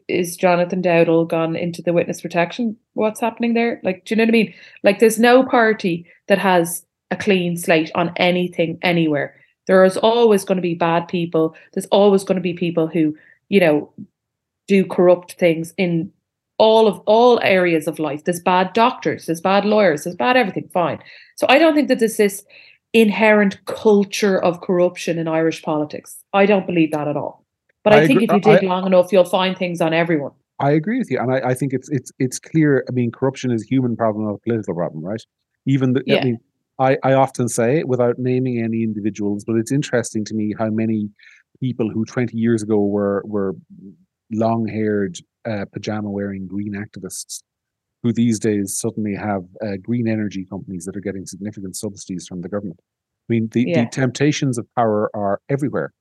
[0.07, 2.77] is Jonathan Dowdall gone into the witness protection?
[2.93, 3.81] What's happening there?
[3.83, 4.53] Like, do you know what I mean?
[4.81, 9.35] Like, there's no party that has a clean slate on anything anywhere.
[9.67, 11.53] There is always going to be bad people.
[11.73, 13.13] There's always going to be people who,
[13.49, 13.91] you know,
[14.69, 16.13] do corrupt things in
[16.57, 18.23] all of all areas of life.
[18.23, 20.69] There's bad doctors, there's bad lawyers, there's bad everything.
[20.71, 20.99] Fine.
[21.43, 22.45] So I don't think that there's this
[22.93, 26.23] inherent culture of corruption in Irish politics.
[26.31, 27.43] I don't believe that at all.
[27.83, 29.93] But I, I think agree, if you dig I, long enough, you'll find things on
[29.93, 30.31] everyone.
[30.59, 32.85] I agree with you, and I, I, think it's it's it's clear.
[32.87, 35.21] I mean, corruption is a human problem, not a political problem, right?
[35.65, 36.21] Even the, yeah.
[36.21, 36.37] I mean,
[36.79, 41.09] I, I often say without naming any individuals, but it's interesting to me how many
[41.59, 43.53] people who 20 years ago were were
[44.31, 47.43] long haired, uh, pajama wearing green activists,
[48.03, 52.41] who these days suddenly have uh, green energy companies that are getting significant subsidies from
[52.41, 52.79] the government.
[52.81, 53.83] I mean, the, yeah.
[53.85, 55.93] the temptations of power are everywhere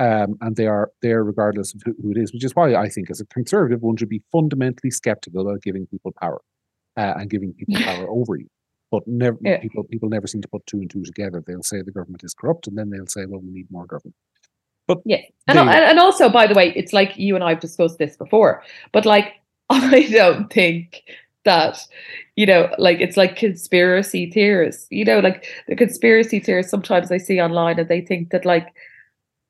[0.00, 2.88] um, and they are there regardless of who, who, it is, which is why I
[2.88, 6.40] think, as a conservative, one should be fundamentally skeptical about giving people power
[6.96, 8.46] uh, and giving people power over you.
[8.90, 9.60] But never, yeah.
[9.60, 11.44] people people never seem to put two and two together.
[11.46, 14.16] They'll say the government is corrupt, and then they'll say, "Well, we need more government."
[14.88, 17.98] But yeah, and, they, and also, by the way, it's like you and I've discussed
[17.98, 18.62] this before.
[18.92, 19.34] But like,
[19.70, 21.02] I don't think
[21.44, 21.86] that
[22.36, 27.16] you know like it's like conspiracy theorists you know like the conspiracy theorists sometimes i
[27.16, 28.74] see online and they think that like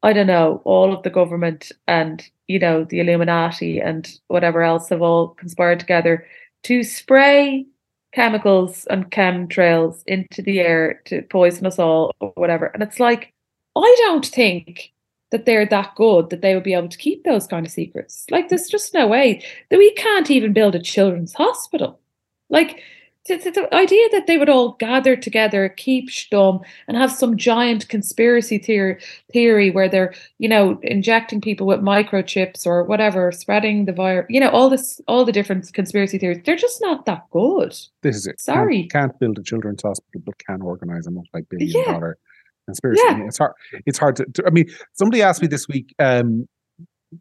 [0.03, 4.88] I don't know, all of the government and, you know, the Illuminati and whatever else
[4.88, 6.26] have all conspired together
[6.64, 7.66] to spray
[8.14, 12.66] chemicals and chemtrails into the air to poison us all or whatever.
[12.66, 13.33] And it's like,
[13.76, 14.92] I don't think
[15.31, 18.27] that they're that good that they would be able to keep those kind of secrets.
[18.31, 22.01] Like, there's just no way that we can't even build a children's hospital.
[22.49, 22.83] Like,
[23.29, 27.37] the, the, the, idea that they would all gather together, keep stum, and have some
[27.37, 28.99] giant conspiracy theory,
[29.31, 34.40] theory where they're, you know, injecting people with microchips or whatever, spreading the virus, you
[34.40, 37.77] know, all this, all the different conspiracy theories, they're just not that good.
[38.03, 38.40] This is it.
[38.40, 38.88] Sorry.
[38.88, 41.93] Can't, can't build a children's hospital, but can organize a multi-billion yeah.
[41.93, 42.19] dollar
[42.66, 43.03] conspiracy.
[43.05, 43.25] Yeah.
[43.27, 43.53] it's hard.
[43.87, 46.46] It's hard to, to, I mean, somebody asked me this week, um,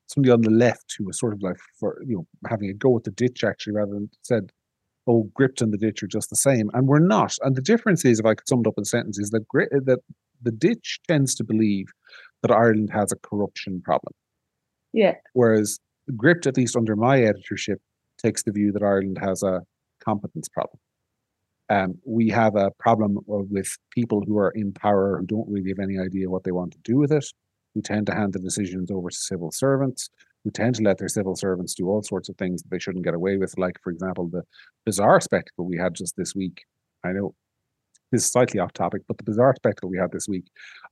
[0.08, 2.96] somebody on the left who was sort of like for you know having a go
[2.96, 4.52] at the ditch actually rather than said
[5.10, 7.36] oh, Gript and the ditch are just the same, and we're not.
[7.42, 9.46] And the difference is, if I could sum it up in a sentence, is that
[9.52, 10.00] that
[10.42, 11.88] the ditch tends to believe
[12.44, 14.14] that Ireland has a corruption problem.
[14.94, 15.16] Yeah.
[15.34, 15.80] Whereas
[16.16, 17.82] Gript, at least under my editorship,
[18.22, 19.62] takes the view that Ireland has a
[20.04, 20.80] competence problem.
[21.70, 25.80] Um, we have a problem with people who are in power who don't really have
[25.80, 27.26] any idea what they want to do with it,
[27.76, 30.10] who tend to hand the decisions over to civil servants,
[30.44, 33.06] who tend to let their civil servants do all sorts of things that they shouldn't
[33.06, 33.58] get away with.
[33.58, 34.44] Like, for example, the
[34.86, 36.64] bizarre spectacle we had just this week.
[37.04, 37.36] I know
[38.12, 40.46] this is slightly off topic, but the bizarre spectacle we had this week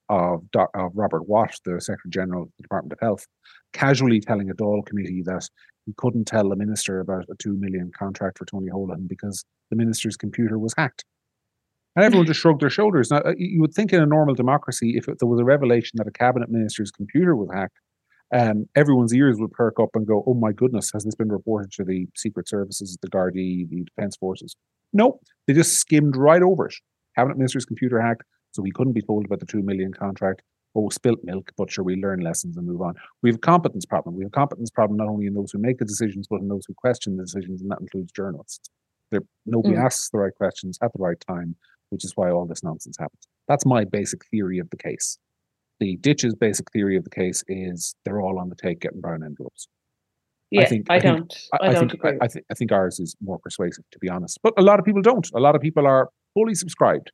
[0.10, 3.26] of, of Robert Watt, the Secretary General of the Department of Health,
[3.74, 5.50] casually telling a Dáil committee that
[5.88, 9.78] he couldn't tell the minister about a two million contract for Tony Holohan because the
[9.78, 11.06] minister's computer was hacked.
[11.95, 13.10] And everyone just shrugged their shoulders.
[13.10, 16.06] Now, uh, you would think in a normal democracy, if there was a revelation that
[16.06, 17.80] a cabinet minister's computer was hacked,
[18.36, 21.71] um, everyone's ears would perk up and go, "Oh my goodness, has this been reported
[21.71, 24.58] to the secret services, the Gardaí, the defence forces?"
[24.91, 26.76] No, they just skimmed right over it.
[27.15, 30.41] Cabinet minister's computer hacked, so he couldn't be told about the two million contract.
[30.80, 32.94] Oh, spilt milk, but sure, we learn lessons and move on.
[33.24, 34.16] We have a competence problem.
[34.16, 36.48] We have a competence problem not only in those who make the decisions, but in
[36.48, 38.70] those who question the decisions, and that includes journalists.
[39.10, 39.84] They're, nobody mm.
[39.84, 41.56] asks the right questions at the right time,
[41.90, 43.28] which is why all this nonsense happens.
[43.48, 45.18] That's my basic theory of the case.
[45.80, 49.24] The ditch's basic theory of the case is they're all on the take getting brown
[49.24, 49.68] envelopes.
[50.52, 51.32] Yeah, I, think, I, I don't.
[51.32, 52.18] Think, I, I, don't think, agree.
[52.22, 54.40] I, think, I think ours is more persuasive, to be honest.
[54.44, 55.28] But a lot of people don't.
[55.34, 57.12] A lot of people are fully subscribed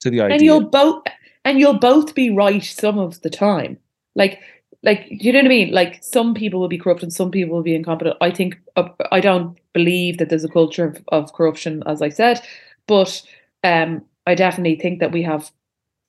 [0.00, 0.36] to the idea.
[0.36, 1.02] And you'll both
[1.44, 3.78] and you'll both be right some of the time.
[4.14, 4.40] Like
[4.82, 5.72] like you know what I mean?
[5.72, 8.16] Like some people will be corrupt and some people will be incompetent.
[8.20, 12.08] I think uh, I don't believe that there's a culture of, of corruption, as I
[12.08, 12.40] said,
[12.86, 13.22] but
[13.64, 15.50] um, I definitely think that we have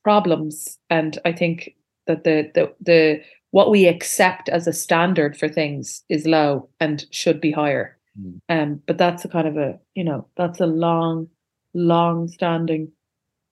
[0.02, 5.48] problems, and I think that the the the what we accept as a standard for
[5.48, 7.96] things is low and should be higher.
[8.20, 8.40] Mm.
[8.48, 11.28] Um, but that's a kind of a you know that's a long,
[11.74, 12.90] long standing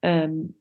[0.05, 0.53] um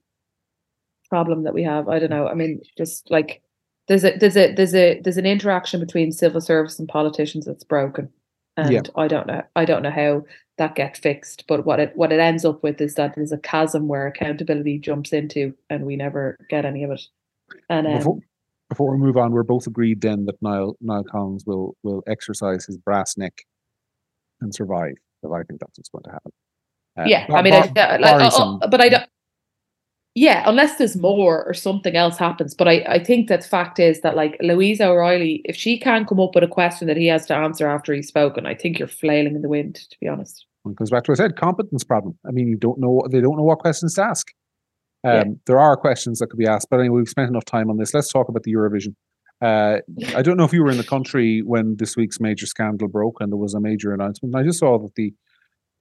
[1.11, 1.89] problem that we have.
[1.89, 2.27] I don't know.
[2.27, 3.43] I mean, just like
[3.87, 7.65] there's a there's a there's a there's an interaction between civil service and politicians that's
[7.65, 8.09] broken,
[8.55, 8.81] and yeah.
[8.95, 10.23] I don't know I don't know how
[10.57, 11.43] that gets fixed.
[11.47, 14.79] But what it what it ends up with is that there's a chasm where accountability
[14.79, 17.01] jumps into, and we never get any of it.
[17.69, 18.19] And um, before,
[18.69, 22.65] before we move on, we're both agreed then that Niall Niall Collins will will exercise
[22.65, 23.43] his brass neck
[24.39, 24.95] and survive.
[25.21, 26.31] So I think that's what's going to happen.
[26.97, 29.09] Uh, yeah, bar, I mean, bar, I, oh, oh, but I don't.
[30.13, 32.53] Yeah, unless there's more or something else happens.
[32.53, 36.19] But I, I think that fact is that like Louise O'Reilly, if she can't come
[36.19, 38.89] up with a question that he has to answer after he's spoken, I think you're
[38.89, 40.45] flailing in the wind, to be honest.
[40.65, 42.17] It goes back to what I said, competence problem.
[42.27, 44.27] I mean, you don't know they don't know what questions to ask.
[45.03, 45.23] Um, yeah.
[45.47, 47.93] There are questions that could be asked, but anyway, we've spent enough time on this.
[47.93, 48.95] Let's talk about the Eurovision.
[49.41, 49.79] Uh,
[50.15, 53.21] I don't know if you were in the country when this week's major scandal broke
[53.21, 54.35] and there was a major announcement.
[54.35, 55.13] I just saw that the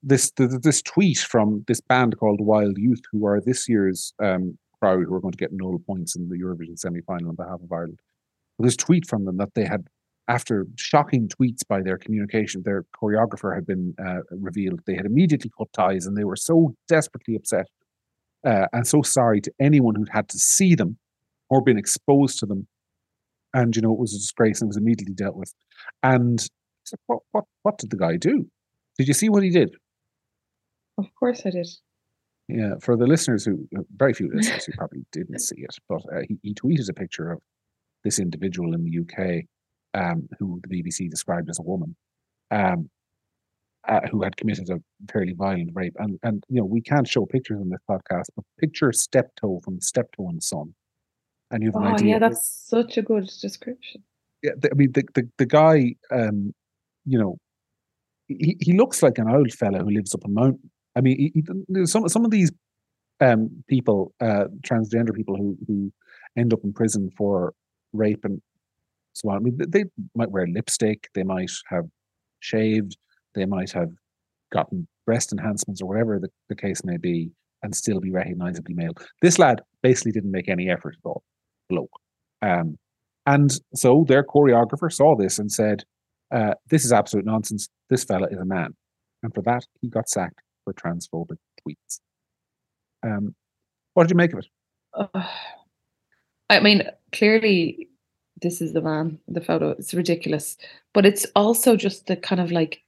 [0.03, 5.05] this this tweet from this band called Wild Youth, who are this year's um, crowd
[5.07, 7.71] who are going to get null points in the Eurovision semi final on behalf of
[7.71, 8.01] Ireland.
[8.59, 9.87] This tweet from them that they had,
[10.29, 14.81] after shocking tweets by their communication, their choreographer had been uh, revealed.
[14.87, 17.67] They had immediately cut ties, and they were so desperately upset
[18.45, 20.99] uh, and so sorry to anyone who'd had to see them
[21.49, 22.67] or been exposed to them.
[23.53, 25.53] And you know, it was a disgrace and was immediately dealt with.
[26.03, 26.47] And
[27.07, 28.47] what what what did the guy do?
[28.99, 29.75] Did you see what he did?
[31.01, 31.69] Of course I did.
[32.49, 36.21] Yeah, for the listeners who, very few listeners who probably didn't see it, but uh,
[36.29, 37.41] he, he tweeted a picture of
[38.05, 39.45] this individual in the UK
[39.95, 41.97] um, who the BBC described as a woman.
[42.51, 42.91] Um,
[43.89, 45.97] uh, who had committed a fairly violent rape.
[45.99, 49.81] And and you know we can't show pictures in this podcast, but picture Steptoe from
[49.81, 50.75] Steptoe and Son,
[51.51, 52.09] and you have an oh, idea.
[52.09, 54.03] yeah, that's such a good description.
[54.43, 56.53] Yeah, the, I mean the the, the guy, um,
[57.05, 57.39] you know,
[58.29, 60.71] he, he looks like an old fellow who lives up a mountain.
[61.01, 62.53] I mean, he, he, some some of these
[63.21, 65.91] um, people, uh, transgender people who who
[66.37, 67.55] end up in prison for
[67.95, 68.43] rape and
[69.15, 69.37] so on.
[69.37, 69.85] I mean, they
[70.15, 71.87] might wear lipstick, they might have
[72.41, 72.99] shaved,
[73.35, 73.89] they might have
[74.53, 77.31] gotten breast enhancements or whatever the, the case may be
[77.63, 78.93] and still be recognizably male.
[79.23, 81.23] This lad basically didn't make any effort at all,
[81.69, 81.99] bloke.
[82.43, 82.77] Um,
[83.27, 85.85] and so their choreographer saw this and said,
[86.31, 87.69] uh, This is absolute nonsense.
[87.89, 88.77] This fella is a man.
[89.23, 90.41] And for that, he got sacked
[90.73, 92.01] transphobic tweets.
[93.03, 93.35] Um,
[93.95, 94.47] what did you make of it?
[94.95, 95.27] Uh,
[96.49, 97.89] I mean, clearly,
[98.43, 99.71] this is the man, the photo.
[99.71, 100.57] It's ridiculous.
[100.95, 102.83] But it's also just the kind of like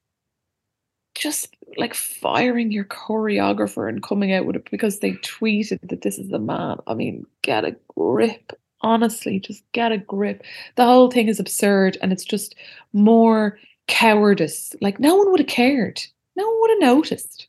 [1.15, 6.19] just like firing your choreographer and coming out with it because they tweeted that this
[6.19, 6.79] is the man.
[6.87, 8.53] I mean, get a grip.
[8.81, 10.43] Honestly, just get a grip.
[10.77, 12.57] The whole thing is absurd and it's just
[12.93, 14.75] more cowardice.
[14.81, 16.03] Like, no one would have cared.
[16.35, 17.47] No one would have noticed.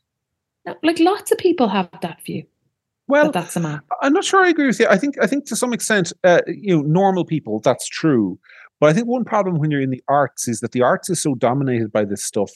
[0.82, 2.44] Like, lots of people have that view.
[3.06, 3.80] Well, that that's a man.
[4.00, 4.86] I'm not sure I agree with you.
[4.88, 8.38] I think, I think to some extent, uh, you know, normal people, that's true.
[8.80, 11.22] But I think one problem when you're in the arts is that the arts is
[11.22, 12.50] so dominated by this stuff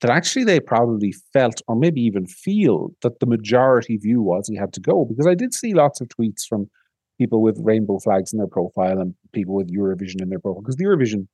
[0.00, 4.56] that actually they probably felt or maybe even feel that the majority view was he
[4.56, 5.04] had to go.
[5.04, 6.70] Because I did see lots of tweets from
[7.18, 10.62] people with rainbow flags in their profile and people with Eurovision in their profile.
[10.62, 11.28] Because the Eurovision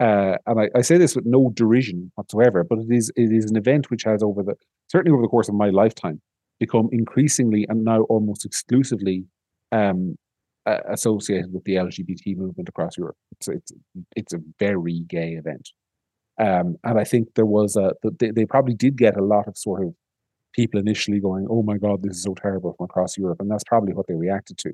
[0.00, 3.50] uh, and I, I, say this with no derision whatsoever, but it is it is
[3.50, 4.54] an event which has over the
[4.88, 6.22] certainly over the course of my lifetime
[6.58, 9.24] become increasingly and now almost exclusively
[9.72, 10.16] um,
[10.66, 13.16] uh, associated with the LGBT movement across Europe.
[13.32, 13.72] It's it's
[14.16, 15.68] it's a very gay event,
[16.38, 19.58] um, and I think there was a they, they probably did get a lot of
[19.58, 19.94] sort of
[20.54, 23.64] people initially going, "Oh my God, this is so terrible" from across Europe, and that's
[23.64, 24.72] probably what they reacted to.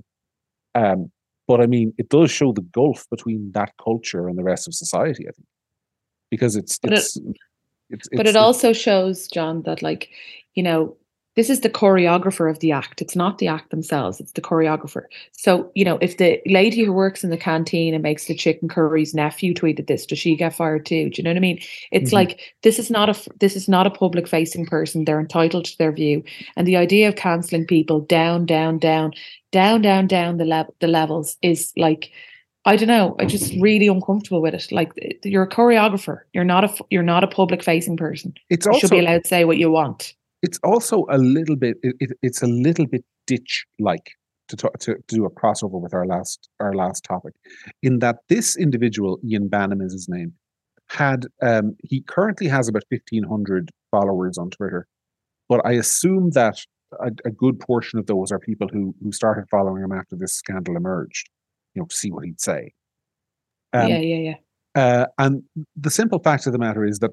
[0.76, 1.10] Um,
[1.46, 4.74] but I mean, it does show the gulf between that culture and the rest of
[4.74, 5.28] society.
[5.28, 5.46] I think
[6.30, 7.22] because it's it's, it,
[7.90, 10.08] it's, it's, but it also shows John that like
[10.54, 10.96] you know
[11.36, 13.02] this is the choreographer of the act.
[13.02, 15.02] It's not the act themselves, it's the choreographer.
[15.32, 18.68] So, you know, if the lady who works in the canteen and makes the chicken
[18.68, 21.10] curries nephew tweeted this, does she get fired too?
[21.10, 21.60] Do you know what I mean?
[21.92, 22.16] It's mm-hmm.
[22.16, 25.04] like this is not a this is not a public facing person.
[25.04, 26.24] They're entitled to their view.
[26.56, 29.12] And the idea of cancelling people down, down, down,
[29.56, 32.10] down, down, down the le- the levels is like
[32.68, 33.14] I don't know.
[33.20, 34.72] I'm just really uncomfortable with it.
[34.72, 34.90] Like
[35.22, 36.22] you're a choreographer.
[36.32, 38.34] You're not a you're not a public facing person.
[38.50, 41.56] It's also, you should be allowed to say what you want it's also a little
[41.56, 44.12] bit it, it, it's a little bit ditch like
[44.48, 47.34] to, talk, to, to do a crossover with our last our last topic
[47.82, 50.32] in that this individual ian bannon is his name
[50.88, 54.86] had um, he currently has about 1500 followers on twitter
[55.48, 56.64] but i assume that
[57.00, 60.34] a, a, good portion of those are people who who started following him after this
[60.34, 61.28] scandal emerged
[61.74, 62.72] you know to see what he'd say
[63.72, 64.34] um, yeah yeah yeah
[64.76, 65.42] uh, and
[65.74, 67.10] the simple fact of the matter is that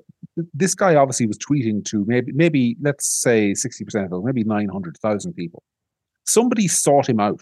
[0.53, 5.33] this guy obviously was tweeting to maybe, maybe let's say 60% of them, maybe 900,000
[5.33, 5.63] people.
[6.25, 7.41] Somebody sought him out.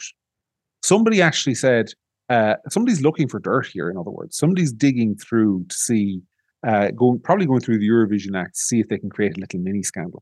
[0.84, 1.88] Somebody actually said,
[2.30, 4.38] uh, somebody's looking for dirt here, in other words.
[4.38, 6.22] Somebody's digging through to see,
[6.68, 9.40] uh, going probably going through the Eurovision Act to see if they can create a
[9.40, 10.22] little mini scandal.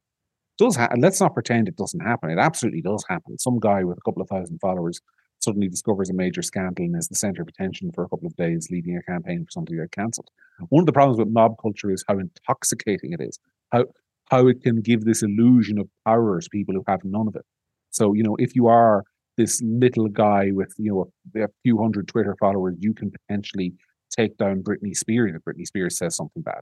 [0.59, 2.29] Does ha- let's not pretend it doesn't happen.
[2.29, 3.37] It absolutely does happen.
[3.39, 4.99] Some guy with a couple of thousand followers
[5.41, 8.35] suddenly discovers a major scandal and is the center of attention for a couple of
[8.35, 10.27] days, leading a campaign for something to get cancelled.
[10.67, 13.39] One of the problems with mob culture is how intoxicating it is,
[13.71, 13.85] how
[14.29, 17.45] how it can give this illusion of power to people who have none of it.
[17.89, 19.03] So, you know, if you are
[19.37, 23.73] this little guy with, you know, a, a few hundred Twitter followers, you can potentially
[24.15, 26.61] take down Britney Spears if Britney Spears says something bad,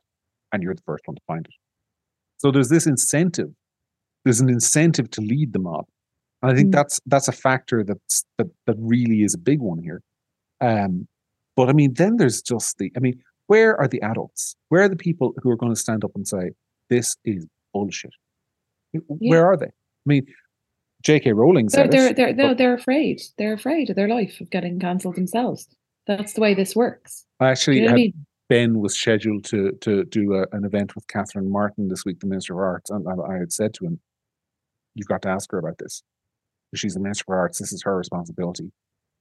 [0.54, 1.54] and you're the first one to find it.
[2.38, 3.50] So there's this incentive.
[4.28, 5.86] There's an incentive to lead the mob
[6.42, 6.74] and I think mm.
[6.74, 10.02] that's that's a factor that's that that really is a big one here.
[10.62, 11.08] Um,
[11.56, 14.56] but I mean, then there's just the I mean, where are the adults?
[14.70, 16.52] Where are the people who are going to stand up and say
[16.90, 18.12] this is bullshit?
[19.08, 19.66] Where are they?
[19.66, 20.26] I mean,
[21.04, 21.34] J.K.
[21.34, 23.22] Rowling they're, they're, they're no, they're afraid.
[23.38, 25.68] They're afraid of their life of getting cancelled themselves.
[26.06, 27.26] That's the way this works.
[27.40, 28.14] I actually, you know I mean?
[28.50, 32.28] Ben was scheduled to to do a, an event with Catherine Martin this week, the
[32.28, 34.00] Minister of Arts, and I, I had said to him,
[34.98, 36.04] "You've got to ask her about this
[36.76, 38.72] she's a minister for arts, this is her responsibility.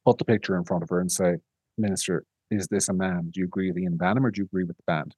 [0.04, 1.36] Put the picture in front of her and say,
[1.78, 3.30] Minister, is this a man?
[3.32, 5.14] Do you agree with Ian Bannon or do you agree with the band?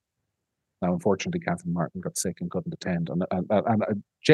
[0.80, 3.08] Now, unfortunately, Catherine Martin got sick and couldn't attend.
[3.08, 3.86] And, and, and, and uh,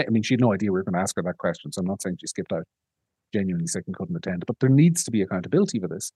[0.07, 1.73] I mean, she had no idea we were going to ask her that question.
[1.73, 2.65] So I'm not saying she skipped out,
[3.33, 4.45] genuinely sick and couldn't attend.
[4.47, 6.13] But there needs to be accountability for this.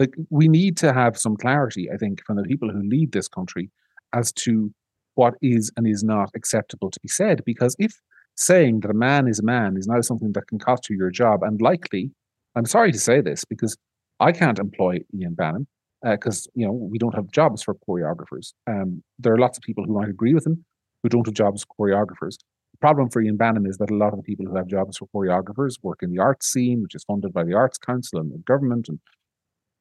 [0.00, 3.28] Like, we need to have some clarity, I think, from the people who lead this
[3.28, 3.70] country
[4.14, 4.72] as to
[5.16, 7.42] what is and is not acceptable to be said.
[7.44, 7.92] Because if
[8.38, 11.10] saying that a man is a man is now something that can cost you your
[11.10, 11.42] job.
[11.42, 12.12] And likely,
[12.54, 13.76] I'm sorry to say this because
[14.20, 15.66] I can't employ Ian Bannon
[16.04, 18.52] because uh, you know we don't have jobs for choreographers.
[18.68, 20.64] Um, there are lots of people who might agree with him
[21.02, 22.36] who don't have jobs for choreographers.
[22.72, 24.98] The problem for Ian Bannon is that a lot of the people who have jobs
[24.98, 28.30] for choreographers work in the arts scene, which is funded by the Arts Council and
[28.32, 29.00] the government, and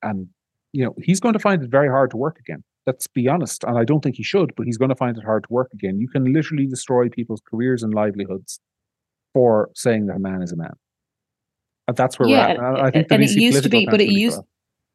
[0.01, 0.27] and
[0.73, 3.65] you know he's going to find it very hard to work again let's be honest,
[3.65, 5.69] and I don't think he should, but he's going to find it hard to work
[5.73, 5.99] again.
[5.99, 8.59] You can literally destroy people's careers and livelihoods
[9.33, 10.73] for saying that a man is a man.
[11.87, 12.85] And that's where yeah, we're at.
[12.85, 14.39] I think and it used to be, but it used,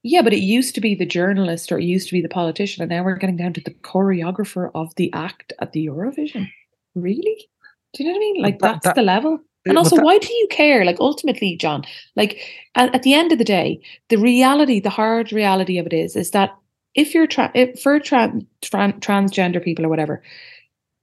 [0.03, 2.83] yeah, but it used to be the journalist or it used to be the politician,
[2.83, 6.49] and now we're getting down to the choreographer of the act at the Eurovision.
[6.95, 7.49] Really?
[7.93, 8.43] Do you know what I mean?
[8.43, 9.39] Like that, that's that, the level.
[9.65, 10.85] And also, that, why do you care?
[10.85, 11.85] Like ultimately, John,
[12.17, 12.41] like
[12.75, 16.17] at, at, the end of the day, the reality, the hard reality of it is,
[16.17, 16.57] is that
[16.95, 20.23] if you're tra- if for tra- tra- transgender people or whatever,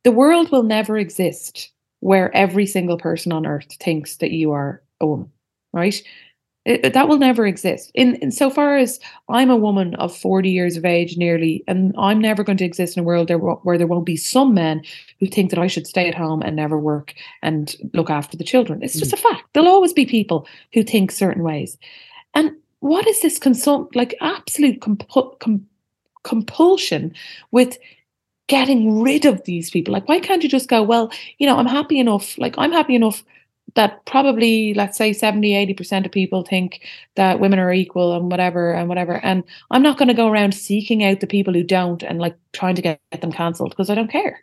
[0.03, 4.81] the world will never exist where every single person on earth thinks that you are
[5.01, 5.31] a woman,
[5.73, 6.01] right?
[6.65, 7.91] It, that will never exist.
[7.95, 11.95] In, in so far as I'm a woman of 40 years of age, nearly, and
[11.97, 14.83] I'm never going to exist in a world there, where there won't be some men
[15.19, 18.43] who think that I should stay at home and never work and look after the
[18.43, 18.83] children.
[18.83, 19.15] It's just mm.
[19.15, 19.45] a fact.
[19.53, 21.77] There'll always be people who think certain ways.
[22.33, 25.09] And what is this consult like absolute comp-
[25.39, 25.65] com-
[26.23, 27.13] compulsion
[27.51, 27.77] with
[28.47, 29.93] getting rid of these people.
[29.93, 32.95] Like, why can't you just go, well, you know, I'm happy enough, like, I'm happy
[32.95, 33.23] enough
[33.75, 36.81] that probably let's say 70 80% of people think
[37.15, 40.53] that women are equal and whatever and whatever and i'm not going to go around
[40.53, 43.89] seeking out the people who don't and like trying to get, get them cancelled because
[43.89, 44.39] i don't care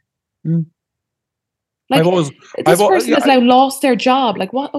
[0.46, 0.66] Mm.
[1.90, 4.72] like I've always, this I've al- person yeah, has now lost their job like what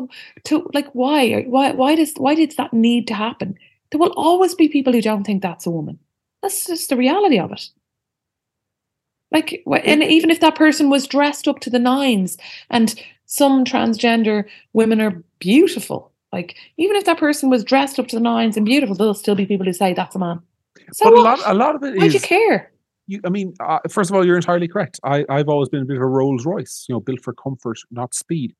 [0.45, 3.58] to like why why why does why did that need to happen
[3.91, 6.00] there will always be people who don't think that's a woman
[6.41, 7.69] that's just the reality of it
[9.31, 12.38] like and even if that person was dressed up to the nines
[12.69, 18.15] and some transgender women are beautiful like even if that person was dressed up to
[18.15, 20.41] the nines and beautiful there'll still be people who say that's a man
[20.93, 22.71] so but a lot, a lot of it why do you care
[23.07, 24.99] You, I mean, uh, first of all, you're entirely correct.
[25.03, 27.79] I, I've always been a bit of a Rolls Royce, you know, built for comfort,
[27.89, 28.53] not speed.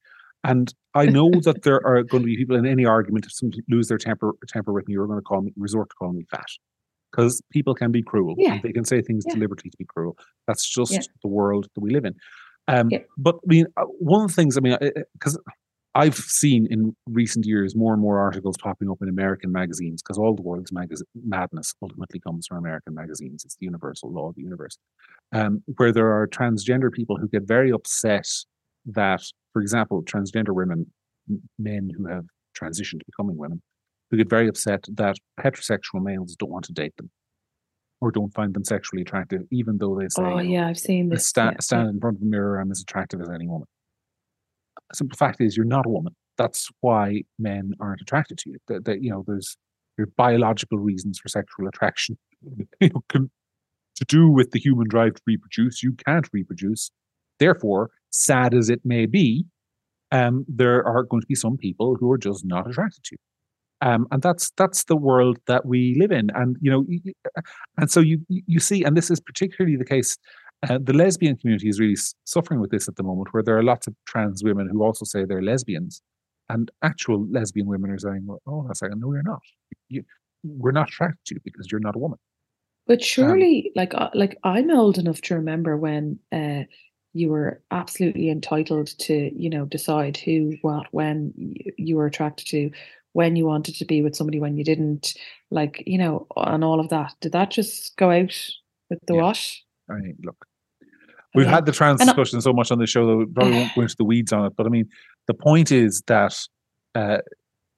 [0.46, 3.62] And I know that there are going to be people in any argument if somebody
[3.70, 6.26] lose their temper temper with me, you're going to call me resort to calling me
[6.32, 6.48] fat.
[7.18, 8.36] Because people can be cruel.
[8.38, 8.54] Yeah.
[8.54, 9.34] and They can say things Yeah.
[9.34, 10.16] deliberately to be cruel.
[10.48, 11.00] That's just Yeah.
[11.24, 12.14] the world that we live in.
[12.68, 12.90] Um.
[13.18, 14.78] But I mean, uh, one of the things, I mean,
[15.14, 15.38] because
[15.96, 20.20] I've seen in recent years more and more articles popping up in American magazines because
[20.20, 23.44] all the world's magaz- madness ultimately comes from American magazines.
[23.46, 24.78] It's the universal law of the universe.
[25.32, 28.28] Um, where there are transgender people who get very upset
[28.86, 30.92] that, for example, transgender women,
[31.58, 32.26] men who have
[32.62, 33.62] transitioned to becoming women,
[34.10, 37.10] who get very upset that heterosexual males don't want to date them
[38.00, 41.28] or don't find them sexually attractive, even though they say, oh yeah i've seen this
[41.28, 43.68] sta- yeah, stand in front of a mirror, I'm as attractive as any woman.
[44.90, 46.16] The simple fact is, you're not a woman.
[46.38, 48.58] That's why men aren't attracted to you.
[48.68, 49.58] That, that you know, there's
[49.98, 52.18] there are biological reasons for sexual attraction.
[52.80, 53.28] you know,
[53.98, 55.82] to do with the human drive to reproduce.
[55.82, 56.92] You can't reproduce.
[57.40, 59.46] Therefore, sad as it may be,
[60.12, 63.18] um, there are going to be some people who are just not attracted to you.
[63.82, 67.14] Um, and that's that's the world that we live in, and you know, y-
[67.78, 70.18] and so you you see, and this is particularly the case
[70.68, 73.64] uh, the lesbian community is really suffering with this at the moment, where there are
[73.64, 76.02] lots of trans women who also say they're lesbians,
[76.50, 79.42] and actual lesbian women are saying, well, "Oh, that's like, no, you're not.
[79.90, 80.04] You,
[80.44, 82.18] we're not attracted to you because you're not a woman."
[82.88, 86.64] But surely, like, uh, like I'm old enough to remember when uh,
[87.14, 91.34] you were absolutely entitled to, you know, decide who, what, when
[91.78, 92.72] you were attracted to,
[93.18, 95.16] when you wanted to be with somebody, when you didn't,
[95.50, 97.12] like, you know, and all of that.
[97.20, 98.36] Did that just go out
[98.92, 99.22] with the Yeah.
[99.24, 99.64] wash?
[99.90, 100.46] I mean, look,
[101.34, 103.26] we've mean, had the trans and I- discussion so much on the show that we
[103.26, 104.54] probably won't go into the weeds on it.
[104.56, 104.88] But I mean,
[105.26, 106.36] the point is that,
[106.94, 107.18] uh,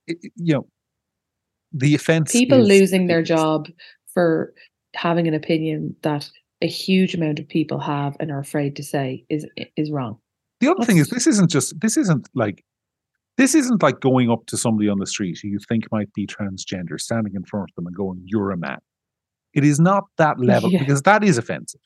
[0.10, 0.68] i- i- you know,
[1.72, 3.70] the offense people is losing their job
[4.14, 4.54] for
[4.96, 6.30] having an opinion that
[6.62, 9.46] a huge amount of people have and are afraid to say is
[9.78, 10.20] is wrong.
[10.60, 12.66] The other thing is, this isn't just this isn't like
[13.40, 16.28] this isn't like going up to somebody on the street who you think might be
[16.28, 18.80] transgender, standing in front of them and going, "You're a man."
[19.54, 20.80] It is not that level Yeah.
[20.80, 21.82] because that is offensive.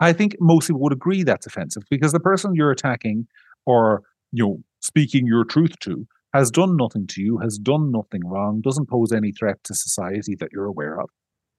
[0.00, 3.26] I think most people would agree that's offensive because the person you're attacking
[3.64, 8.24] or you know speaking your truth to has done nothing to you, has done nothing
[8.26, 11.08] wrong, doesn't pose any threat to society that you're aware of,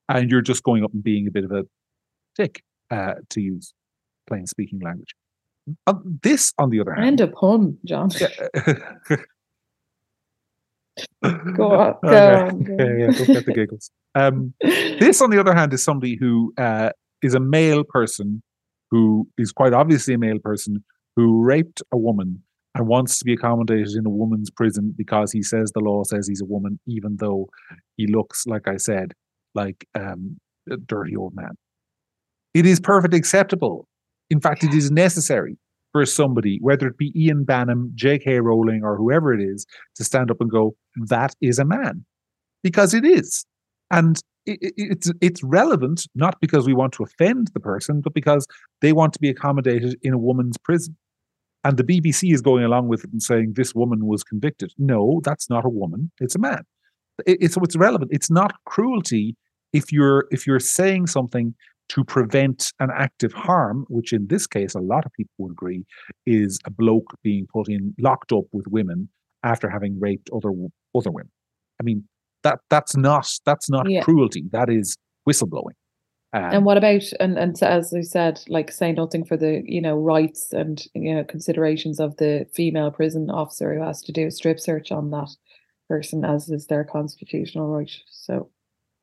[0.09, 1.63] and you're just going up and being a bit of a
[2.35, 2.61] dick,
[2.91, 3.73] uh, to use
[4.27, 5.15] plain speaking language.
[5.87, 5.93] Uh,
[6.23, 8.09] this, on the other hand, And a pun, John.
[8.19, 8.27] yeah.
[11.55, 12.43] Go on, go Okay.
[12.45, 13.91] on, go Yeah, yeah, get the giggles.
[14.15, 14.53] Um,
[14.99, 16.91] this, on the other hand, is somebody who uh,
[17.21, 18.41] is a male person
[18.91, 20.83] who is quite obviously a male person
[21.15, 22.41] who raped a woman
[22.75, 26.27] and wants to be accommodated in a woman's prison because he says the law says
[26.27, 27.47] he's a woman, even though
[27.97, 29.13] he looks, like I said,
[29.53, 30.37] like um,
[30.71, 31.51] a dirty old man.
[32.53, 33.87] It is perfectly acceptable.
[34.31, 35.57] In fact, it is necessary
[35.91, 38.39] for somebody, whether it be Ian Bannon, J.K.
[38.39, 39.65] Rowling, or whoever it is,
[39.95, 40.75] to stand up and go,
[41.07, 42.05] "That is a man,"
[42.63, 43.45] because it is,
[43.91, 48.47] and it's it's relevant not because we want to offend the person, but because
[48.81, 50.95] they want to be accommodated in a woman's prison.
[51.65, 54.71] And the BBC is going along with it and saying this woman was convicted.
[54.77, 56.63] No, that's not a woman; it's a man.
[57.25, 58.11] It, it's so it's relevant.
[58.13, 59.35] It's not cruelty
[59.73, 61.53] if you're if you're saying something
[61.89, 65.85] to prevent an active harm, which in this case a lot of people would agree
[66.25, 69.09] is a bloke being put in locked up with women
[69.43, 70.51] after having raped other
[70.95, 71.31] other women.
[71.79, 72.07] I mean
[72.43, 74.03] that that's not that's not Yeah.
[74.03, 74.43] cruelty.
[74.51, 74.95] That is
[75.27, 75.75] whistleblowing.
[76.31, 79.81] Um, And what about and and as we said, like say nothing for the you
[79.81, 84.27] know rights and you know considerations of the female prison officer who has to do
[84.27, 85.29] a strip search on that
[85.87, 87.91] person, as is their constitutional right.
[88.11, 88.51] So,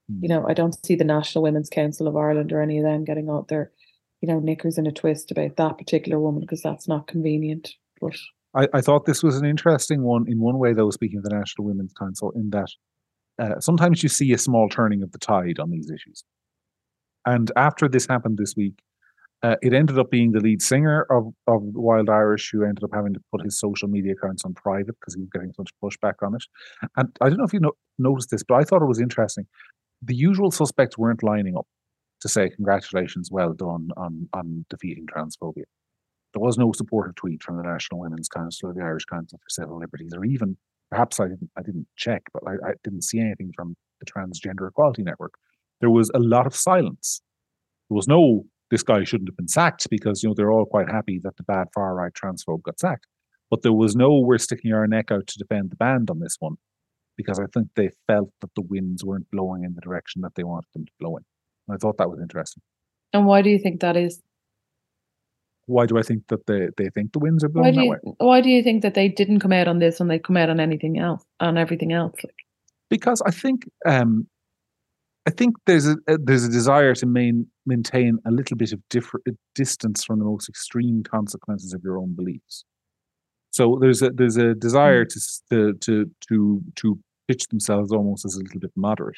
[0.09, 3.05] you know, I don't see the National Women's Council of Ireland or any of them
[3.05, 3.73] getting out their,
[4.21, 7.75] you know, knickers in a twist about that particular woman because that's not convenient.
[8.01, 8.17] But
[8.55, 11.37] I, I thought this was an interesting one in one way, though, speaking of the
[11.37, 12.69] National Women's Council, in that
[13.39, 16.25] uh, sometimes you see a small turning of the tide on these issues.
[17.25, 18.75] And after this happened this week,
[19.43, 22.95] Uh, it ended up being the lead singer of, of Wild Irish who ended up
[22.95, 26.15] having to put his social media accounts on private because he was getting such pushback
[26.23, 26.45] on it.
[26.97, 29.47] And I don't know if you know, noticed this, but I thought it was interesting.
[30.03, 31.67] The usual suspects weren't lining up
[32.21, 35.65] to say congratulations, well done on on defeating transphobia.
[36.35, 39.49] There was no supportive tweet from the National Women's Council or the Irish Council for
[39.49, 40.57] Civil Liberties, or even
[40.91, 44.69] perhaps I didn't I didn't check, but I, I didn't see anything from the Transgender
[44.69, 45.35] Equality Network.
[45.81, 47.21] There was a lot of silence.
[47.89, 50.91] There was no this guy shouldn't have been sacked because you know they're all quite
[50.91, 53.07] happy that the bad far right transphobe got sacked.
[53.51, 56.37] But there was no we're sticking our neck out to defend the band on this
[56.41, 56.57] one
[57.17, 60.45] because I think they felt that the winds weren't blowing in the direction that they
[60.45, 61.25] wanted them to blow in.
[61.69, 62.63] And I thought that was interesting.
[63.13, 64.21] And why do you think that is?
[65.67, 67.85] Why do I think that they, they think the winds are Why blowing do that
[67.85, 68.15] you way?
[68.19, 70.51] why do you think that they didn't come out on this when they come out
[70.51, 72.15] on anything else on everything else?
[72.23, 72.35] Like
[72.89, 74.29] Because I think um,
[75.27, 78.81] I think there's a, a there's a desire to main, maintain a little bit of
[78.91, 82.65] different distance from the most extreme consequences of your own beliefs.
[83.51, 86.99] So there's a there's a desire to to to to to
[87.29, 89.17] pitch themselves almost as a little bit moderate.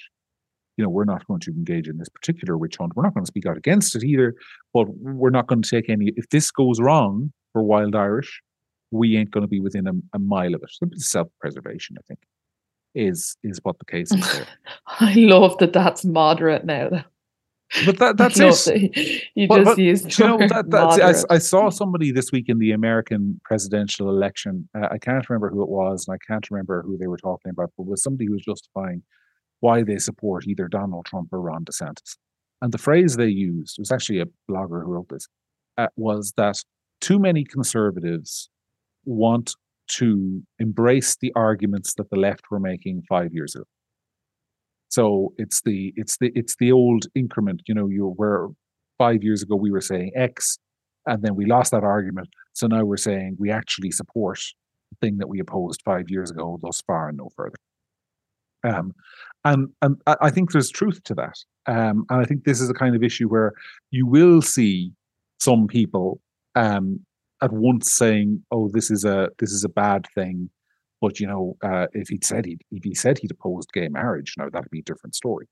[0.77, 2.95] You know, we're not going to engage in this particular witch hunt.
[2.95, 4.35] We're not going to speak out against it either,
[4.73, 6.13] but we're not going to take any.
[6.17, 8.41] If this goes wrong for Wild Irish,
[8.91, 10.71] we ain't going to be within a, a mile of it.
[10.81, 12.21] Of self-preservation, I think,
[12.95, 14.47] is is what the case is there.
[14.87, 17.05] I love that that's moderate now.
[17.85, 18.95] But that, that's love it.
[18.95, 21.35] that you just but, used you know that, that's, I.
[21.35, 24.69] I saw somebody this week in the American presidential election.
[24.75, 27.51] Uh, I can't remember who it was, and I can't remember who they were talking
[27.51, 29.03] about, but was somebody who was justifying
[29.61, 32.17] why they support either Donald Trump or Ron DeSantis.
[32.63, 35.29] And the phrase they used it was actually a blogger who wrote this
[35.77, 36.57] uh, was that
[37.01, 38.49] too many conservatives
[39.05, 39.55] want
[39.89, 43.65] to embrace the arguments that the left were making five years ago.
[44.89, 48.49] So it's the it's the it's the old increment, you know, you where
[48.99, 50.59] five years ago we were saying X,
[51.07, 52.29] and then we lost that argument.
[52.55, 54.41] So now we're saying we actually support
[54.91, 57.57] the thing that we opposed five years ago, thus far and no further.
[58.65, 58.93] Um,
[59.45, 61.37] and and I think there's truth to that.
[61.67, 63.53] Um, and I think this is a kind of issue where
[63.91, 64.93] you will see
[65.39, 66.21] some people
[66.55, 67.01] um,
[67.43, 70.51] at once saying, "Oh, this is a this is a bad thing,"
[71.01, 74.35] but you know, uh, if he'd said he if he said he'd opposed gay marriage,
[74.39, 75.49] now that'd be a different story.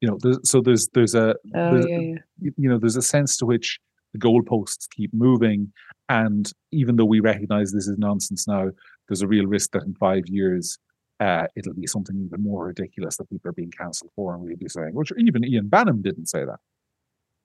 [0.00, 1.98] You know, there's, so there's there's a oh there's, yeah,
[2.40, 2.50] yeah.
[2.56, 3.80] you know there's a sense to which
[4.12, 5.72] the goalposts keep moving
[6.08, 8.68] and even though we recognize this is nonsense now
[9.08, 10.78] there's a real risk that in five years
[11.20, 14.56] uh, it'll be something even more ridiculous that people are being cancelled for and we'll
[14.56, 16.58] be saying which even ian bannon didn't say that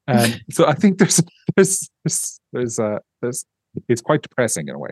[0.08, 1.22] um, so i think there's
[1.56, 3.46] there's there's there's, uh, there's
[3.90, 4.92] it's quite depressing in a way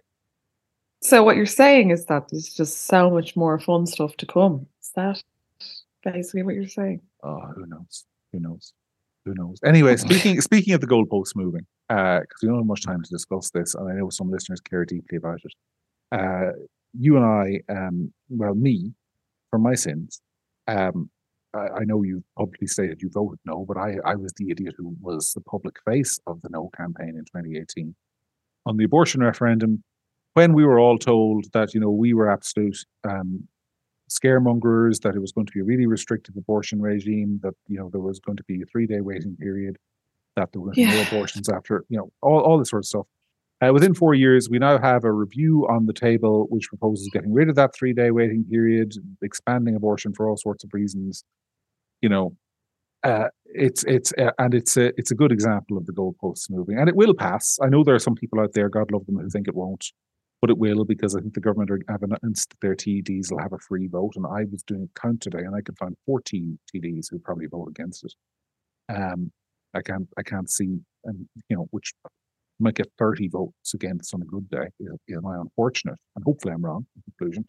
[1.01, 4.67] So what you're saying is that there's just so much more fun stuff to come.
[4.81, 5.21] Is that
[6.03, 7.01] basically what you're saying?
[7.23, 8.05] oh who knows?
[8.31, 8.73] Who knows?
[9.25, 9.59] Who knows?
[9.65, 13.49] Anyway speaking speaking of the goalposts moving because we don't have much time to discuss
[13.49, 15.53] this and i know some listeners care deeply about it
[16.11, 16.51] uh,
[16.97, 18.93] you and I, um, well, me,
[19.49, 20.21] for my sins,
[20.67, 21.09] um,
[21.53, 24.75] I, I know you publicly stated you voted no, but I, I was the idiot
[24.77, 27.95] who was the public face of the no campaign in 2018
[28.65, 29.83] on the abortion referendum,
[30.33, 32.77] when we were all told that you know we were absolute
[33.07, 33.47] um,
[34.09, 37.89] scaremongers, that it was going to be a really restrictive abortion regime, that you know
[37.91, 39.77] there was going to be a three day waiting period,
[40.35, 43.05] that there were no abortions after, you know, all, all this sort of stuff.
[43.63, 47.31] Uh, within four years, we now have a review on the table which proposes getting
[47.31, 51.23] rid of that three day waiting period, expanding abortion for all sorts of reasons.
[52.01, 52.35] You know,
[53.03, 56.79] uh, it's it's uh, and it's a it's a good example of the goalposts moving,
[56.79, 57.59] and it will pass.
[57.61, 59.91] I know there are some people out there, God love them, who think it won't,
[60.41, 63.53] but it will because I think the government are, have announced their TDs will have
[63.53, 64.13] a free vote.
[64.15, 67.45] And I was doing a count today, and I could find 14 TDs who probably
[67.45, 68.13] vote against it.
[68.93, 69.31] Um,
[69.75, 71.93] I can't I can't see, and you know, which
[72.59, 74.67] might get 30 votes against on a good day.
[74.79, 77.45] Is my unfortunate, and hopefully I'm wrong in conclusion.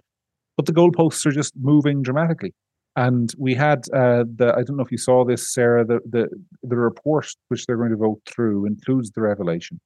[0.56, 2.52] But the goalposts are just moving dramatically.
[2.94, 5.84] And we had uh, the I don't know if you saw this, Sarah.
[5.84, 6.28] The the
[6.62, 9.80] the report which they're going to vote through includes the revelation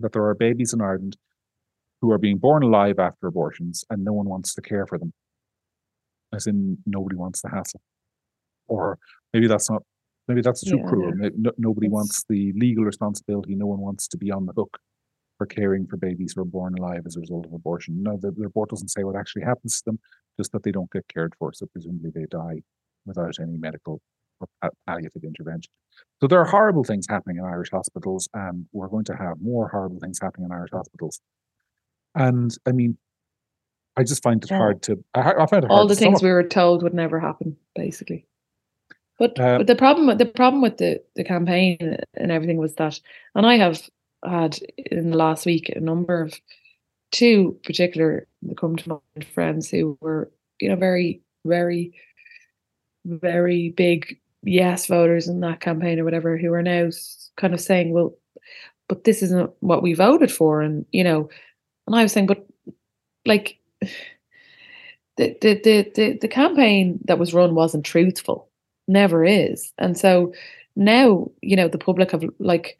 [0.00, 1.16] that there are babies in Ireland
[2.06, 5.12] who are being born alive after abortions, and no one wants to care for them.
[6.32, 7.80] As in, nobody wants the hassle,
[8.68, 8.98] or
[9.32, 9.82] maybe that's not.
[10.28, 11.12] Maybe that's too Yeah, cruel.
[11.14, 13.54] May- no- nobody It's- wants the legal responsibility.
[13.54, 14.76] No one wants to be on the hook
[15.38, 18.02] for caring for babies who are born alive as a result of abortion.
[18.02, 19.98] No, the, the report doesn't say what actually happens to them,
[20.38, 21.52] just that they don't get cared for.
[21.52, 22.62] So presumably they die
[23.04, 24.00] without any medical
[24.40, 24.48] or
[24.86, 25.70] palliative intervention.
[26.20, 29.68] So there are horrible things happening in Irish hospitals, and we're going to have more
[29.68, 31.20] horrible things happening in Irish hospitals.
[32.16, 32.96] And I mean,
[33.96, 34.58] I just find it Yeah.
[34.58, 35.02] hard to.
[35.14, 36.22] I, I find it hard All the things stomach.
[36.22, 38.26] we were told would never happen, basically.
[39.18, 42.74] But, um, but the problem with the problem with the the campaign and everything was
[42.74, 43.00] that,
[43.34, 43.88] and I have
[44.24, 46.38] had in the last week a number of
[47.12, 48.26] two particular
[48.58, 51.92] come to mind friends who were you know very very
[53.06, 56.90] very big yes voters in that campaign or whatever who are now
[57.36, 58.14] kind of saying well
[58.88, 61.28] but this isn't what we voted for and you know
[61.86, 62.46] and i was saying but
[63.26, 63.58] like
[65.16, 68.48] the the the the, the campaign that was run wasn't truthful.
[68.88, 69.72] Never is.
[69.78, 70.32] And so
[70.76, 72.78] now you know the public have like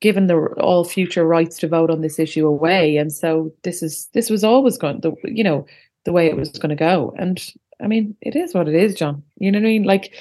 [0.00, 2.96] given the all future rights to vote on this issue away.
[2.96, 5.66] And so this is this was always going the you know
[6.04, 7.14] the way it was going to go.
[7.18, 7.42] And
[7.82, 9.22] i mean it is what it is john.
[9.38, 9.84] You know what i mean?
[9.84, 10.14] Like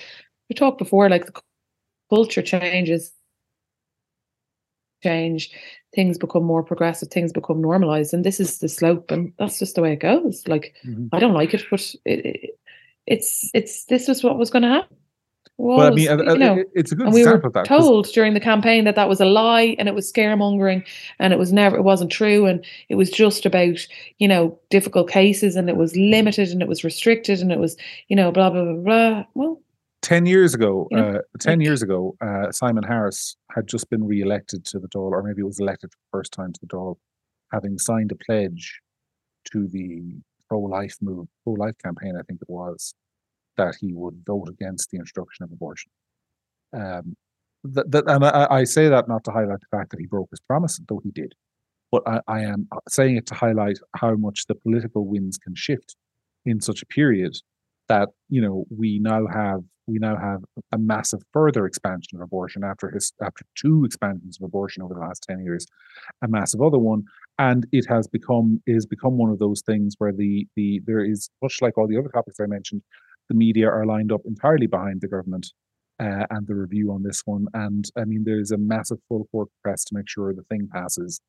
[0.50, 1.42] we talked before like the
[2.10, 3.12] culture changes
[5.04, 5.52] change
[5.94, 9.76] things become more progressive things become normalized and this is the slope and that's just
[9.76, 11.08] the way it goes like mm-hmm.
[11.14, 12.60] i don't like it but it, it,
[13.08, 14.98] it's it's this is what was going to happen
[15.60, 18.86] well, I mean, you know, it's a good and we were told during the campaign
[18.86, 20.88] that that was a lie and it was scaremongering
[21.20, 23.86] and it was never, it wasn't true and it was just about
[24.20, 27.76] you know difficult cases and it was limited and it was restricted and it was
[28.08, 29.26] you know blah blah blah blah.
[29.34, 29.62] Well,
[30.02, 33.89] ten years ago, you know, uh, ten like, years ago, uh, Simon Harris had just
[33.89, 36.60] been re-elected to the Dáil, or maybe it was elected for the first time to
[36.62, 36.95] the Dáil,
[37.52, 38.80] having signed a pledge
[39.52, 40.16] to the
[40.47, 42.93] pro-life move, pro-life campaign, I think it was
[43.58, 45.91] that he would vote against the introduction of abortion.
[46.74, 47.16] Um,
[47.64, 50.30] that, that, and I, I, say that not to highlight the fact that he broke
[50.32, 51.34] his promise, though he did,
[51.91, 55.95] but I, I am saying it to highlight how much the political winds can shift
[56.45, 57.36] in such a period
[57.89, 62.64] that you know we now have we now have a massive further expansion of abortion
[62.64, 65.66] after his after two expansions of abortion over the last 10 years
[66.24, 67.04] a massive other one
[67.38, 71.30] and it has become is become one of those things where the the there is
[71.42, 72.82] much like all the other topics i mentioned
[73.30, 75.48] the media are lined up entirely behind the government
[76.00, 77.48] uh, and the review on this one.
[77.54, 81.20] And I mean, there's a massive full court press to make sure the thing passes,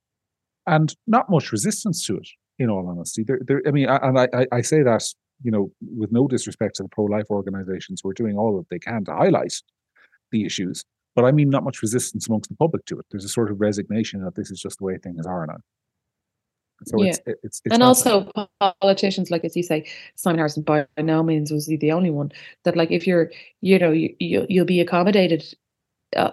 [0.67, 2.29] and not much resistance to it.
[2.59, 3.63] In all honesty, there, there.
[3.67, 5.03] I mean, I, and I, I say that
[5.43, 8.79] you know, with no disrespect to the pro-life organisations who are doing all that they
[8.79, 9.55] can to highlight
[10.33, 10.85] the issues,
[11.15, 13.07] but I mean, not much resistance amongst the public to it.
[13.11, 15.59] There's a sort of resignation that this is just the way things are now.
[16.87, 17.11] So yeah.
[17.11, 18.31] it's, it's, it's and also
[18.81, 22.33] politicians, like as you say, Simon Harrison by no means was he the only one
[22.65, 23.31] that like if you're,
[23.61, 25.45] you know, you, you you'll be accommodated
[26.17, 26.31] uh,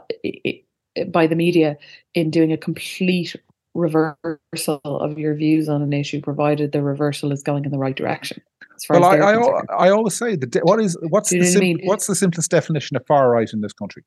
[1.10, 1.78] by the media
[2.14, 3.36] in doing a complete
[3.78, 7.96] reversal of your views on an issue, provided the reversal is going in the right
[7.96, 8.42] direction.
[8.90, 11.80] well, I, I, I, always say that what is what's the sim- mean?
[11.84, 14.04] what's the simplest definition of far right in this country?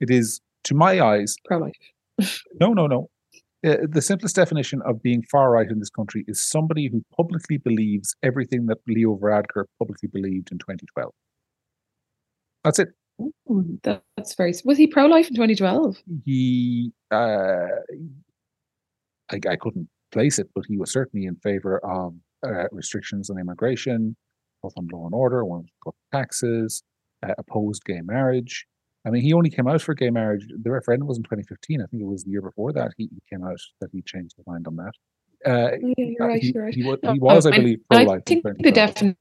[0.00, 2.40] It is, to my eyes, pro life.
[2.60, 3.08] no, no, no.
[3.64, 7.58] Uh, the simplest definition of being far right in this country is somebody who publicly
[7.58, 11.12] believes everything that Leo Varadkar publicly believed in 2012.
[12.64, 12.88] That's it.
[13.20, 14.52] Ooh, that's very.
[14.64, 15.96] Was he pro life in 2012?
[16.24, 17.66] He, uh,
[19.32, 22.14] I, I couldn't place it, but he was certainly in favor of
[22.46, 24.16] uh, restrictions on immigration,
[24.62, 26.82] both on law and order, wanted to cut taxes,
[27.26, 28.66] uh, opposed gay marriage.
[29.04, 30.46] I mean, he only came out for gay marriage.
[30.62, 31.80] The referendum was in 2015.
[31.80, 34.46] I think it was the year before that he, came out that he changed his
[34.46, 34.92] mind on that.
[35.44, 36.74] Uh, yeah, you're right, he, you're right.
[36.74, 38.20] He, was, he was I believe, pro life.
[38.20, 39.16] I think the definition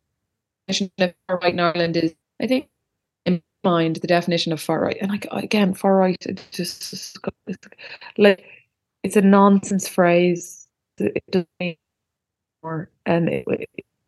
[1.00, 2.70] of far right in Ireland is, I think,
[3.26, 4.98] in mind, the definition of far right.
[5.02, 7.18] And like again, far right, it just
[8.20, 8.44] like
[9.04, 10.68] it's a nonsense phrase.
[10.98, 11.78] It doesn't mean
[12.64, 13.46] more, and it,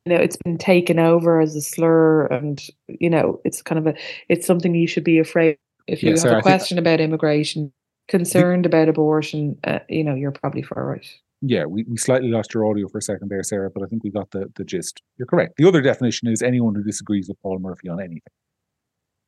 [0.06, 3.88] you know it's been taken over as a slur and you know it's kind of
[3.88, 3.98] a
[4.30, 7.72] it's something you should be afraid if you yeah, have a question about immigration
[8.08, 11.08] concerned about abortion uh, you know you're probably far right.
[11.41, 14.04] Yeah we, we slightly lost your audio for a second there sarah but i think
[14.04, 15.02] we got the, the gist.
[15.18, 15.54] You're correct.
[15.58, 18.22] The other definition is anyone who disagrees with paul murphy on anything.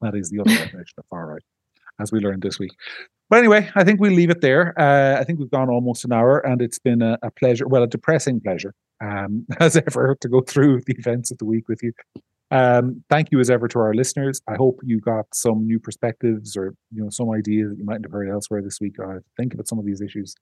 [0.02, 1.44] That is the other definition of far right
[2.00, 2.72] as we learned this week
[3.30, 4.74] but anyway, I think we'll leave it there.
[4.80, 7.84] Uh, I think we've gone almost an hour, and it's been a, a pleasure, well,
[7.84, 11.82] a depressing pleasure, um, as ever, to go through the events of the week with
[11.82, 11.92] you.
[12.52, 14.40] Um, thank you as ever to our listeners.
[14.48, 18.06] I hope you got some new perspectives or you know some ideas that you mightn't
[18.06, 18.96] have heard elsewhere this week.
[19.00, 20.36] Uh, think about some of these issues.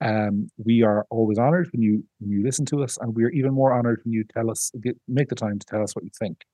[0.00, 3.30] Um, we are always honored when you when you listen to us, and we are
[3.30, 6.04] even more honored when you tell us get, make the time to tell us what
[6.04, 6.44] you think.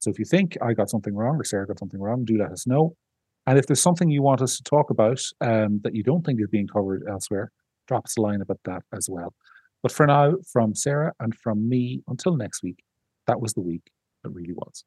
[0.00, 2.50] So if you think I got something wrong or Sarah got something wrong, do let
[2.50, 2.96] us know.
[3.50, 6.38] And if there's something you want us to talk about um, that you don't think
[6.40, 7.50] is being covered elsewhere,
[7.88, 9.34] drop us a line about that as well.
[9.82, 12.84] But for now, from Sarah and from me, until next week,
[13.26, 13.82] that was the week
[14.22, 14.84] that really was.